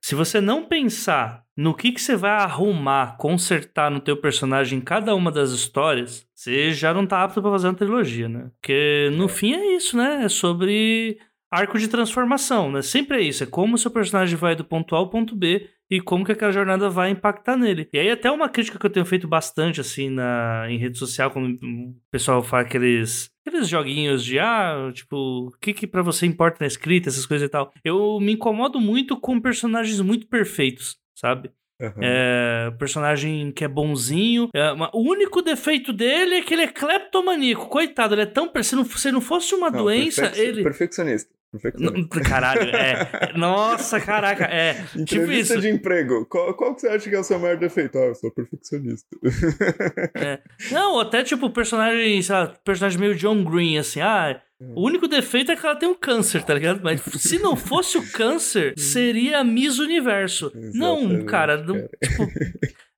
[0.00, 4.82] Se você não pensar no que, que você vai arrumar, consertar no teu personagem em
[4.82, 8.50] cada uma das histórias, você já não tá apto para fazer uma trilogia, né?
[8.60, 9.28] Porque no é.
[9.28, 10.24] fim é isso, né?
[10.24, 11.18] É sobre
[11.50, 12.82] arco de transformação, né?
[12.82, 15.68] Sempre é isso, é como o seu personagem vai do ponto A ao ponto B
[15.90, 17.88] e como que aquela jornada vai impactar nele.
[17.92, 21.30] E aí até uma crítica que eu tenho feito bastante, assim, na, em rede social,
[21.30, 26.26] quando o pessoal faz aqueles, aqueles joguinhos de, ah, tipo, o que que pra você
[26.26, 27.72] importa na escrita, essas coisas e tal.
[27.84, 31.50] Eu me incomodo muito com personagens muito perfeitos, sabe?
[31.80, 31.92] Uhum.
[32.00, 34.48] É, personagem que é bonzinho.
[34.54, 37.68] É, o único defeito dele é que ele é cleptomaníaco.
[37.68, 38.50] Coitado, ele é tão.
[38.62, 40.62] Se não, se não fosse uma não, doença, perfec ele.
[40.62, 41.35] Perfeccionista.
[42.24, 43.32] Caralho, é.
[43.36, 44.74] Nossa, caraca, é.
[44.74, 46.26] Tipo Entrevista tipo de emprego.
[46.26, 47.98] Qual, qual que você acha que é o seu maior defeito?
[47.98, 49.06] Ah, eu sou perfeccionista.
[50.16, 50.40] É.
[50.70, 54.40] Não, até tipo personagem, sabe, personagem meio John Green, assim, ah.
[54.58, 56.80] O único defeito é que ela tem um câncer, tá ligado?
[56.82, 60.50] Mas se não fosse o câncer, seria Miss Universo.
[60.54, 62.26] Exatamente, não, cara, não, tipo,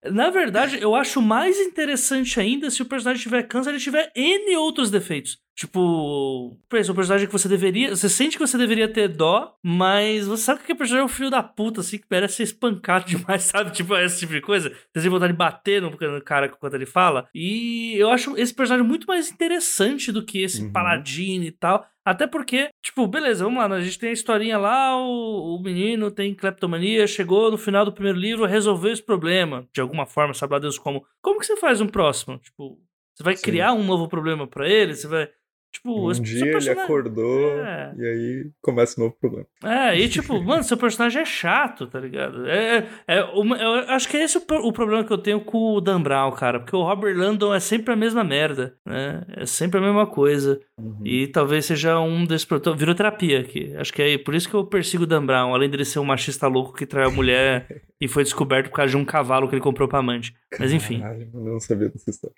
[0.04, 4.56] na verdade, eu acho mais interessante ainda se o personagem tiver câncer e tiver N
[4.56, 5.38] outros defeitos.
[5.58, 7.90] Tipo, pensa, um personagem que você deveria.
[7.90, 11.12] Você sente que você deveria ter dó, mas você sabe que o personagem é um
[11.12, 13.72] filho da puta, assim, que merece ser espancado demais, sabe?
[13.72, 14.70] Tipo, esse tipo de coisa.
[14.70, 17.28] Você tem vontade de bater no cara quando ele fala.
[17.34, 20.70] E eu acho esse personagem muito mais interessante do que esse uhum.
[20.70, 21.84] paladino e tal.
[22.04, 23.76] Até porque, tipo, beleza, vamos lá, né?
[23.78, 27.92] a gente tem a historinha lá, o, o menino tem cleptomania, chegou no final do
[27.92, 31.04] primeiro livro, resolveu esse problema, de alguma forma, sabe lá Deus como.
[31.20, 32.38] Como que você faz um próximo?
[32.38, 32.80] Tipo,
[33.18, 33.42] você vai Sim.
[33.42, 34.94] criar um novo problema para ele?
[34.94, 35.28] Você vai.
[35.70, 36.72] Tipo, um dia personagem...
[36.72, 37.94] ele acordou é.
[37.96, 39.46] e aí começa um novo problema.
[39.62, 42.46] É, e tipo, mano, seu personagem é chato, tá ligado?
[42.46, 45.40] É, é, é uma, eu acho que é esse o, o, problema que eu tenho
[45.40, 46.58] com o Dan Brown, cara.
[46.58, 49.24] Porque o Robert Landon é sempre a mesma merda, né?
[49.36, 50.58] É sempre a mesma coisa.
[50.78, 51.00] Uhum.
[51.04, 52.48] E talvez seja um desses.
[52.76, 53.74] Virou terapia aqui.
[53.76, 56.04] Acho que é por isso que eu persigo o Dan Brown, além dele ser um
[56.04, 59.54] machista louco que trai a mulher e foi descoberto por causa de um cavalo que
[59.54, 60.34] ele comprou pra amante.
[60.58, 61.00] Mas enfim.
[61.00, 62.36] Caralho, eu não sabia dessa história.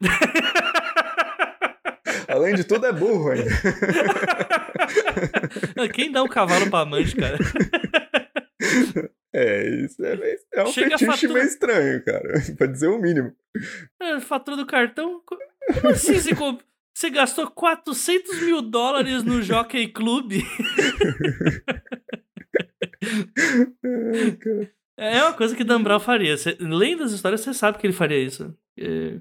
[2.32, 3.50] Além de tudo, é burro ainda.
[5.92, 7.38] Quem dá um cavalo pra amante, cara?
[9.34, 11.32] É, isso é, é um Chega fetiche fatura...
[11.32, 12.34] meio estranho, cara.
[12.58, 13.34] Pra dizer o mínimo.
[13.98, 15.22] É, fatura do cartão?
[15.24, 15.40] Como
[15.88, 16.60] assim você, comp...
[16.94, 20.34] você gastou 400 mil dólares no Jockey Club?
[24.98, 26.36] é uma coisa que Dan Brown faria.
[26.36, 28.54] Você, lendo das histórias, você sabe que ele faria isso.
[28.78, 29.18] É...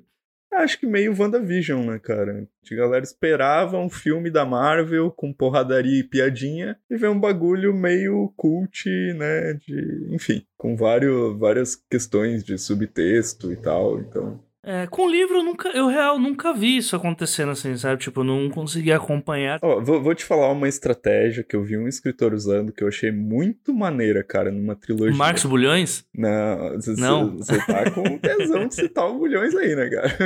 [0.54, 2.46] Acho que meio WandaVision, né, cara?
[2.70, 7.74] A galera esperava um filme da Marvel com porradaria e piadinha e ver um bagulho
[7.74, 8.86] meio cult,
[9.16, 9.54] né?
[9.54, 14.00] De, enfim, com vários, várias questões de subtexto e tal.
[14.00, 18.00] Então, é, com livro eu nunca, eu real nunca vi isso acontecendo assim, sabe?
[18.00, 19.60] Tipo, não consegui acompanhar.
[19.62, 22.88] Oh, vou, vou, te falar uma estratégia que eu vi um escritor usando que eu
[22.88, 25.16] achei muito maneira, cara, numa trilogia.
[25.16, 26.06] Marcos Bulhões?
[26.16, 30.18] Não, você tá com tesão de citar o Bulhões aí, né, cara?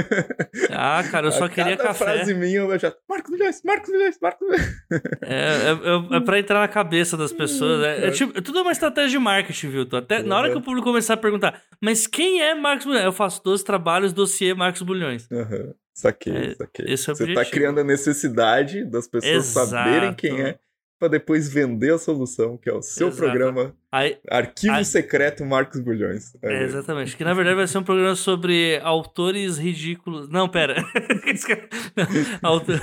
[0.72, 2.04] Ah, cara, eu só A queria café.
[2.06, 2.94] frase minha eu já.
[3.08, 4.76] Marcos Bulhões, Marcos Bulhões, Marcos Bulhões.
[5.22, 7.84] É, é, é, é pra entrar na cabeça das pessoas.
[7.84, 9.88] É, é, tipo, é tudo uma estratégia de marketing, viu?
[9.92, 13.04] Até na hora que o público começar a perguntar, mas quem é Marcos Bulhões?
[13.04, 15.28] Eu faço 12 trabalhos, 12 dossiê Marcos Bulhões.
[15.32, 15.74] Uhum.
[15.94, 16.86] Saquei, é, saquei.
[16.90, 19.70] Esse é o Você tá criando a necessidade das pessoas Exato.
[19.70, 20.60] saberem quem é
[21.00, 23.24] para depois vender a solução, que é o seu Exato.
[23.24, 26.36] programa aí, Arquivo aí, Secreto Marcos Bulhões.
[26.42, 27.16] É, exatamente.
[27.16, 30.30] Que na verdade vai ser um programa sobre autores ridículos.
[30.30, 30.76] Não, pera.
[32.42, 32.82] Autor...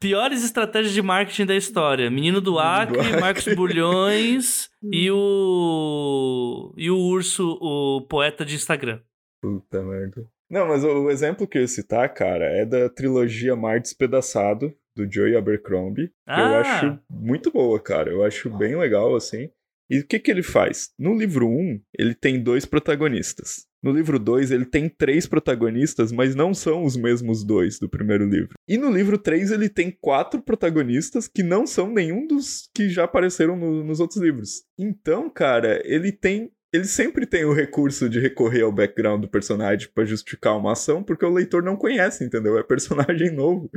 [0.00, 2.10] Piores estratégias de marketing da história.
[2.10, 6.72] Menino do Acre, Marcos Bulhões e o.
[6.76, 9.00] E o Urso, o poeta de Instagram.
[9.42, 10.26] Puta merda.
[10.50, 15.10] Não, mas o, exemplo que eu ia citar, cara, é da trilogia Mar Despedaçado, do
[15.10, 16.12] Joey Abercrombie.
[16.26, 16.40] Ah.
[16.40, 18.10] Eu acho muito boa, cara.
[18.10, 19.50] Eu acho bem legal, assim.
[19.88, 20.90] E o que, que ele faz?
[20.98, 23.66] No livro 1, um, ele tem dois protagonistas.
[23.82, 28.28] No livro 2, ele tem três protagonistas, mas não são os mesmos dois do primeiro
[28.28, 28.54] livro.
[28.66, 33.04] E no livro 3, ele tem quatro protagonistas que não são nenhum dos que já
[33.04, 34.64] apareceram no, nos outros livros.
[34.76, 39.88] Então, cara, ele tem ele sempre tem o recurso de recorrer ao background do personagem
[39.94, 42.58] para justificar uma ação, porque o leitor não conhece, entendeu?
[42.58, 43.70] É personagem novo.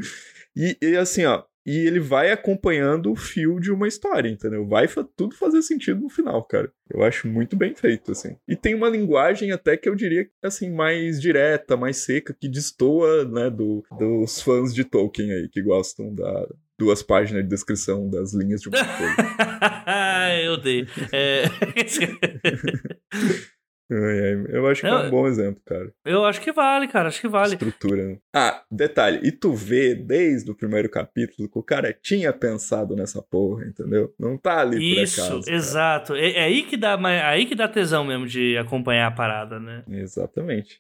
[0.56, 4.68] E, e assim, ó, e ele vai acompanhando o fio de uma história, entendeu?
[4.68, 6.72] Vai fa tudo fazer sentido no final, cara.
[6.90, 8.36] Eu acho muito bem feito, assim.
[8.48, 13.26] E tem uma linguagem até que eu diria, assim, mais direta, mais seca, que destoa,
[13.26, 16.48] né, do, dos fãs de Tolkien aí, que gostam da,
[16.80, 19.16] duas páginas de descrição das linhas de uma coisa.
[20.38, 20.88] eu odeio.
[21.12, 21.44] É...
[23.92, 25.92] Eu acho que é um bom exemplo, cara.
[26.06, 27.08] Eu acho que vale, cara.
[27.08, 27.54] Acho que vale.
[27.54, 28.06] Estrutura.
[28.06, 28.18] Né?
[28.34, 29.20] Ah, detalhe.
[29.24, 34.14] E tu vê desde o primeiro capítulo que o cara tinha pensado nessa porra, entendeu?
[34.20, 35.52] Não tá ali Isso, por acaso.
[35.52, 36.16] exato.
[36.16, 39.60] É, é, aí que dá, é aí que dá tesão mesmo de acompanhar a parada,
[39.60, 39.84] né?
[39.90, 40.80] Exatamente.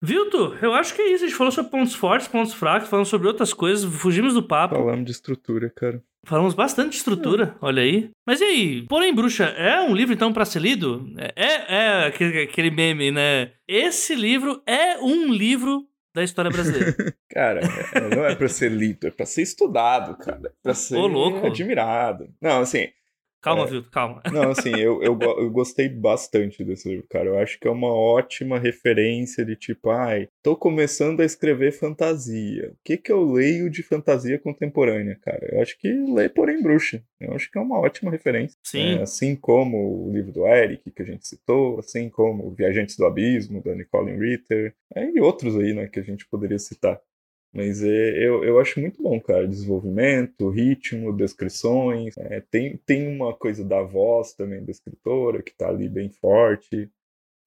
[0.00, 0.56] Viu, Tu?
[0.62, 1.24] Eu acho que é isso.
[1.24, 4.76] A gente falou sobre pontos fortes, pontos fracos, falando sobre outras coisas, fugimos do papo.
[4.76, 6.02] Falamos de estrutura, cara.
[6.24, 7.64] Falamos bastante de estrutura, é.
[7.64, 8.10] olha aí.
[8.26, 8.82] Mas e aí?
[8.86, 11.10] Porém, Bruxa, é um livro então para ser lido?
[11.34, 13.52] É, é aquele, aquele meme, né?
[13.66, 16.94] Esse livro é um livro da história brasileira.
[17.30, 17.60] cara,
[17.94, 20.48] é, não é para ser lido, é para ser estudado, cara.
[20.48, 21.46] É pra ser Ô, louco.
[21.46, 22.28] admirado.
[22.42, 22.88] Não, assim,
[23.40, 24.22] Calma, é, calma.
[24.32, 27.26] Não, assim, eu, eu, eu, gostei bastante desse livro, cara.
[27.26, 32.72] Eu acho que é uma ótima referência de tipo, ai, tô começando a escrever fantasia.
[32.72, 35.48] O que que eu leio de fantasia contemporânea, cara?
[35.52, 37.02] Eu acho que lê Porém Bruxa.
[37.20, 38.58] Eu acho que é uma ótima referência.
[38.64, 38.98] Sim.
[38.98, 43.06] É, assim como o livro do Eric, que a gente citou, assim como Viajantes do
[43.06, 47.00] Abismo, da Nicole Ritter, é, e outros aí, né, que a gente poderia citar.
[47.52, 49.48] Mas é, eu, eu acho muito bom, cara.
[49.48, 52.16] Desenvolvimento, ritmo, descrições.
[52.18, 56.90] É, tem, tem uma coisa da voz também da escritora que tá ali bem forte.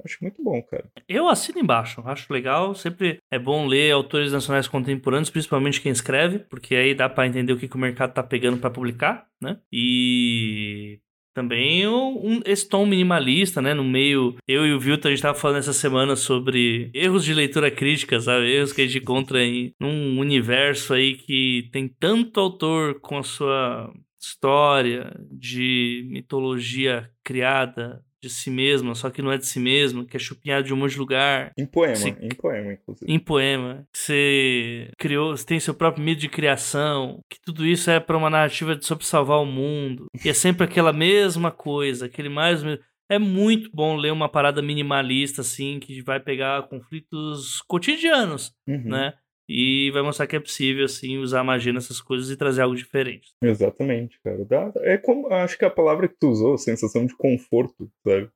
[0.04, 0.90] Acho muito bom, cara.
[1.08, 2.74] Eu assino embaixo, acho legal.
[2.74, 7.54] Sempre é bom ler autores nacionais contemporâneos, principalmente quem escreve, porque aí dá para entender
[7.54, 9.60] o que, que o mercado tá pegando para publicar, né?
[9.72, 11.00] E
[11.34, 13.74] também um, esse tom minimalista, né?
[13.74, 14.36] No meio.
[14.48, 18.20] Eu e o Vilton, a gente tava falando essa semana sobre erros de leitura crítica,
[18.20, 18.52] sabe?
[18.52, 23.24] Erros que a gente encontra em num universo aí que tem tanto autor com a
[23.24, 30.06] sua história de mitologia criada de si mesma, só que não é de si mesma,
[30.06, 31.52] que é chupinhado de um monte de lugar.
[31.58, 32.10] Em poema, você...
[32.10, 33.12] em poema, inclusive.
[33.12, 33.88] Em poema.
[33.92, 38.30] Você criou, você tem seu próprio mito de criação, que tudo isso é para uma
[38.30, 40.06] narrativa sobre salvar o mundo.
[40.24, 42.64] E é sempre aquela mesma coisa, aquele mais
[43.10, 48.84] é muito bom ler uma parada minimalista assim que vai pegar conflitos cotidianos, uhum.
[48.86, 49.14] né?
[49.54, 53.34] E vai mostrar que é possível, assim, usar magia nessas coisas e trazer algo diferente.
[53.44, 54.46] Exatamente, cara.
[54.46, 58.30] Dá, é como, acho que a palavra que tu usou, sensação de conforto, sabe?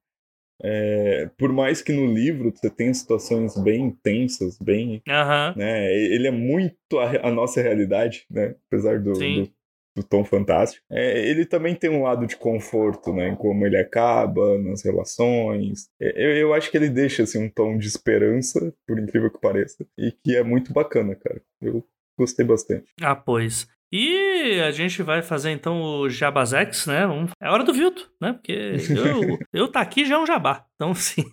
[0.61, 5.01] É, por mais que no livro você tenha situações bem intensas, bem.
[5.07, 5.55] Uhum.
[5.55, 8.55] Né, ele é muito a, a nossa realidade, né?
[8.67, 9.51] Apesar do, do,
[9.95, 10.83] do tom fantástico.
[10.91, 13.29] É, ele também tem um lado de conforto, né?
[13.29, 15.87] Em como ele acaba, nas relações.
[15.99, 19.39] É, eu, eu acho que ele deixa assim, um tom de esperança, por incrível que
[19.39, 21.41] pareça, e que é muito bacana, cara.
[21.61, 21.83] Eu
[22.17, 22.85] gostei bastante.
[23.01, 23.67] Ah, pois.
[23.91, 27.03] E a gente vai fazer então o Jabazex, né?
[27.41, 28.33] É hora do Vilto, né?
[28.33, 30.65] Porque eu, eu tá aqui já é um jabá.
[30.75, 31.23] Então, sim.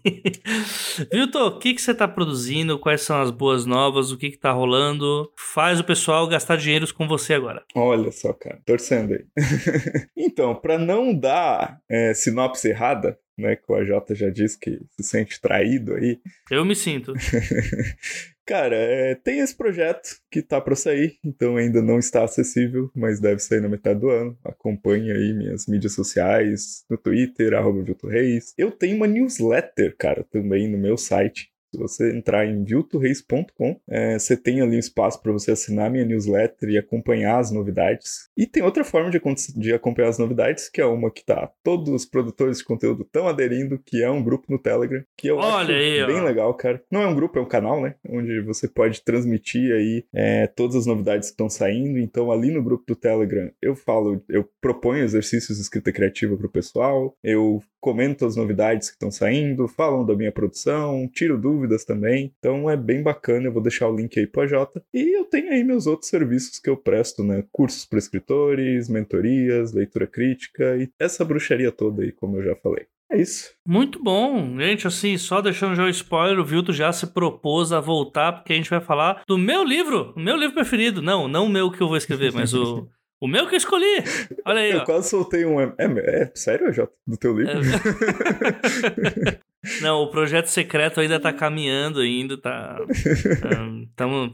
[1.12, 2.78] Vilto, o que, que você tá produzindo?
[2.78, 4.12] Quais são as boas novas?
[4.12, 5.30] O que, que tá rolando?
[5.36, 7.64] Faz o pessoal gastar dinheiros com você agora.
[7.74, 9.24] Olha só, cara, torcendo aí.
[10.16, 13.56] então, para não dar é, sinopse errada, né?
[13.56, 16.20] Que o AJ já disse que se sente traído aí.
[16.50, 17.12] Eu me sinto.
[18.44, 23.20] Cara, é, tem esse projeto que tá para sair, então ainda não está acessível, mas
[23.20, 24.36] deve sair na metade do ano.
[24.44, 28.52] Acompanhe aí minhas mídias sociais, no Twitter, arroba Reis.
[28.58, 34.18] Eu tenho uma newsletter, cara, também no meu site, se você entrar em viltoreis.com, é,
[34.18, 38.28] você tem ali um espaço para você assinar minha newsletter e acompanhar as novidades.
[38.36, 39.20] E tem outra forma de,
[39.56, 43.26] de acompanhar as novidades, que é uma que tá todos os produtores de conteúdo estão
[43.26, 46.24] aderindo, que é um grupo no Telegram, que eu Olha acho aí, bem ó.
[46.24, 46.82] legal, cara.
[46.90, 47.94] Não é um grupo, é um canal, né?
[48.06, 51.98] Onde você pode transmitir aí é, todas as novidades que estão saindo.
[51.98, 56.46] Então, ali no grupo do Telegram, eu falo, eu proponho exercícios de escrita criativa para
[56.46, 61.61] o pessoal, eu comento as novidades que estão saindo, falam da minha produção, tiro dúvidas
[61.86, 62.32] também.
[62.38, 64.82] Então é bem bacana, eu vou deixar o link aí para Jota.
[64.92, 67.44] E eu tenho aí meus outros serviços que eu presto, né?
[67.50, 72.86] Cursos para escritores, mentorias, leitura crítica e essa bruxaria toda aí, como eu já falei.
[73.12, 73.50] É isso.
[73.66, 74.58] Muito bom.
[74.58, 78.54] Gente, assim, só deixando já o spoiler, o Vilto já se propôs a voltar, porque
[78.54, 81.02] a gente vai falar do meu livro, o meu livro preferido.
[81.02, 82.88] Não, não o meu que eu vou escrever, mas o
[83.22, 84.02] O meu que eu escolhi!
[84.44, 84.84] Olha aí, Eu ó.
[84.84, 85.60] quase soltei um.
[85.60, 86.92] É, é, é sério, Jota?
[87.06, 87.52] Do teu livro?
[89.80, 92.80] Não, o projeto secreto ainda tá caminhando ainda, tá...
[93.88, 94.32] Estamos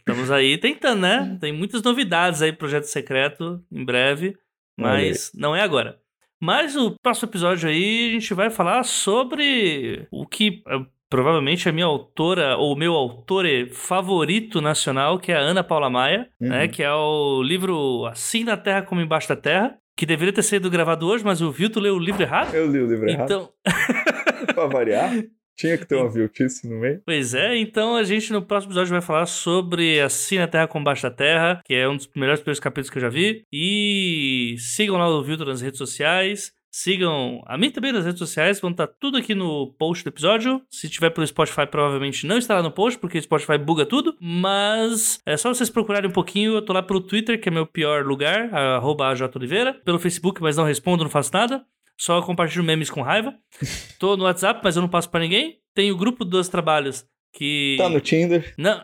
[0.00, 1.38] estamos aí tentando, né?
[1.40, 4.36] Tem muitas novidades aí, projeto secreto, em breve,
[4.76, 6.00] mas não é agora.
[6.40, 11.72] Mas o próximo episódio aí a gente vai falar sobre o que é, provavelmente a
[11.72, 16.48] minha autora, ou meu autor favorito nacional, que é a Ana Paula Maia, Uhum.
[16.48, 16.68] né?
[16.68, 20.68] Que é o livro Assim na Terra como Embaixo da Terra, que deveria ter sido
[20.70, 22.54] gravado hoje, mas o Vilto leu o livro errado.
[22.54, 23.24] Eu li o livro errado.
[23.24, 23.48] Então,
[24.54, 25.10] Pra variar,
[25.56, 27.00] tinha que ter uma viltice no meio.
[27.06, 30.82] Pois é, então a gente no próximo episódio vai falar sobre Assim na Terra com
[30.82, 33.42] Baixo da Terra, que é um dos melhores primeiros capítulos que eu já vi.
[33.52, 36.50] E sigam lá o Viltor nas redes sociais.
[36.76, 40.60] Sigam a mim também nas redes sociais, vão estar tudo aqui no post do episódio.
[40.68, 44.16] Se tiver pelo Spotify, provavelmente não estará no post, porque o Spotify buga tudo.
[44.20, 46.56] Mas é só vocês procurarem um pouquinho.
[46.56, 49.72] Eu tô lá pelo Twitter, que é meu pior lugar, arroba Oliveira.
[49.84, 51.64] Pelo Facebook, mas não respondo, não faço nada.
[51.96, 53.32] Só compartilho memes com raiva.
[54.00, 55.60] Tô no WhatsApp, mas eu não passo pra ninguém.
[55.76, 57.74] Tem o grupo dos trabalhos que.
[57.78, 58.54] Tá no Tinder.
[58.56, 58.82] Não.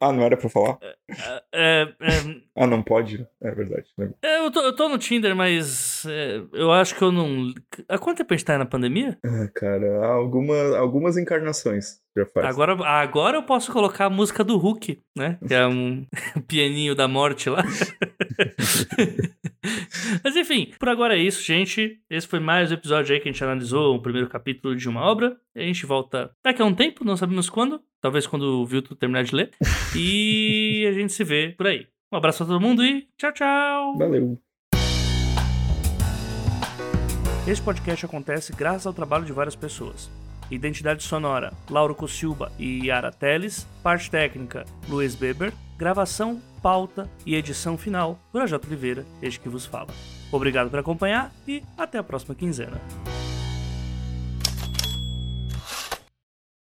[0.00, 0.78] Ah, não era pra falar?
[1.54, 1.94] É, é,
[2.56, 3.24] Ah, não pode?
[3.42, 3.84] É verdade.
[3.96, 4.16] lembra.
[4.22, 7.52] é, eu, tô, eu tô no Tinder, mas é, eu acho que eu não.
[7.88, 9.18] Há quanto tempo a gente tá aí na pandemia?
[9.24, 12.46] Ah, cara, alguma, algumas encarnações já faz.
[12.46, 15.38] Agora, agora eu posso colocar a música do Hulk, né?
[15.46, 16.04] Que é um
[16.48, 17.62] pianinho da morte lá.
[20.22, 22.00] Mas enfim, por agora é isso, gente.
[22.08, 25.00] Esse foi mais um episódio aí que a gente analisou o primeiro capítulo de uma
[25.00, 25.36] obra.
[25.54, 27.80] E a gente volta daqui a um tempo, não sabemos quando.
[28.00, 29.50] Talvez quando o Vilto terminar de ler.
[29.96, 31.86] E a gente se vê por aí.
[32.12, 33.98] Um abraço pra todo mundo e tchau, tchau!
[33.98, 34.38] Valeu.
[37.46, 40.10] Este podcast acontece graças ao trabalho de várias pessoas.
[40.50, 43.66] Identidade sonora, Lauro Cossilba e Yara Teles.
[43.82, 45.52] Parte técnica, Luiz Beber.
[45.76, 49.88] Gravação, pauta e edição final, AJ Oliveira, este que vos fala.
[50.30, 52.80] Obrigado por acompanhar e até a próxima quinzena.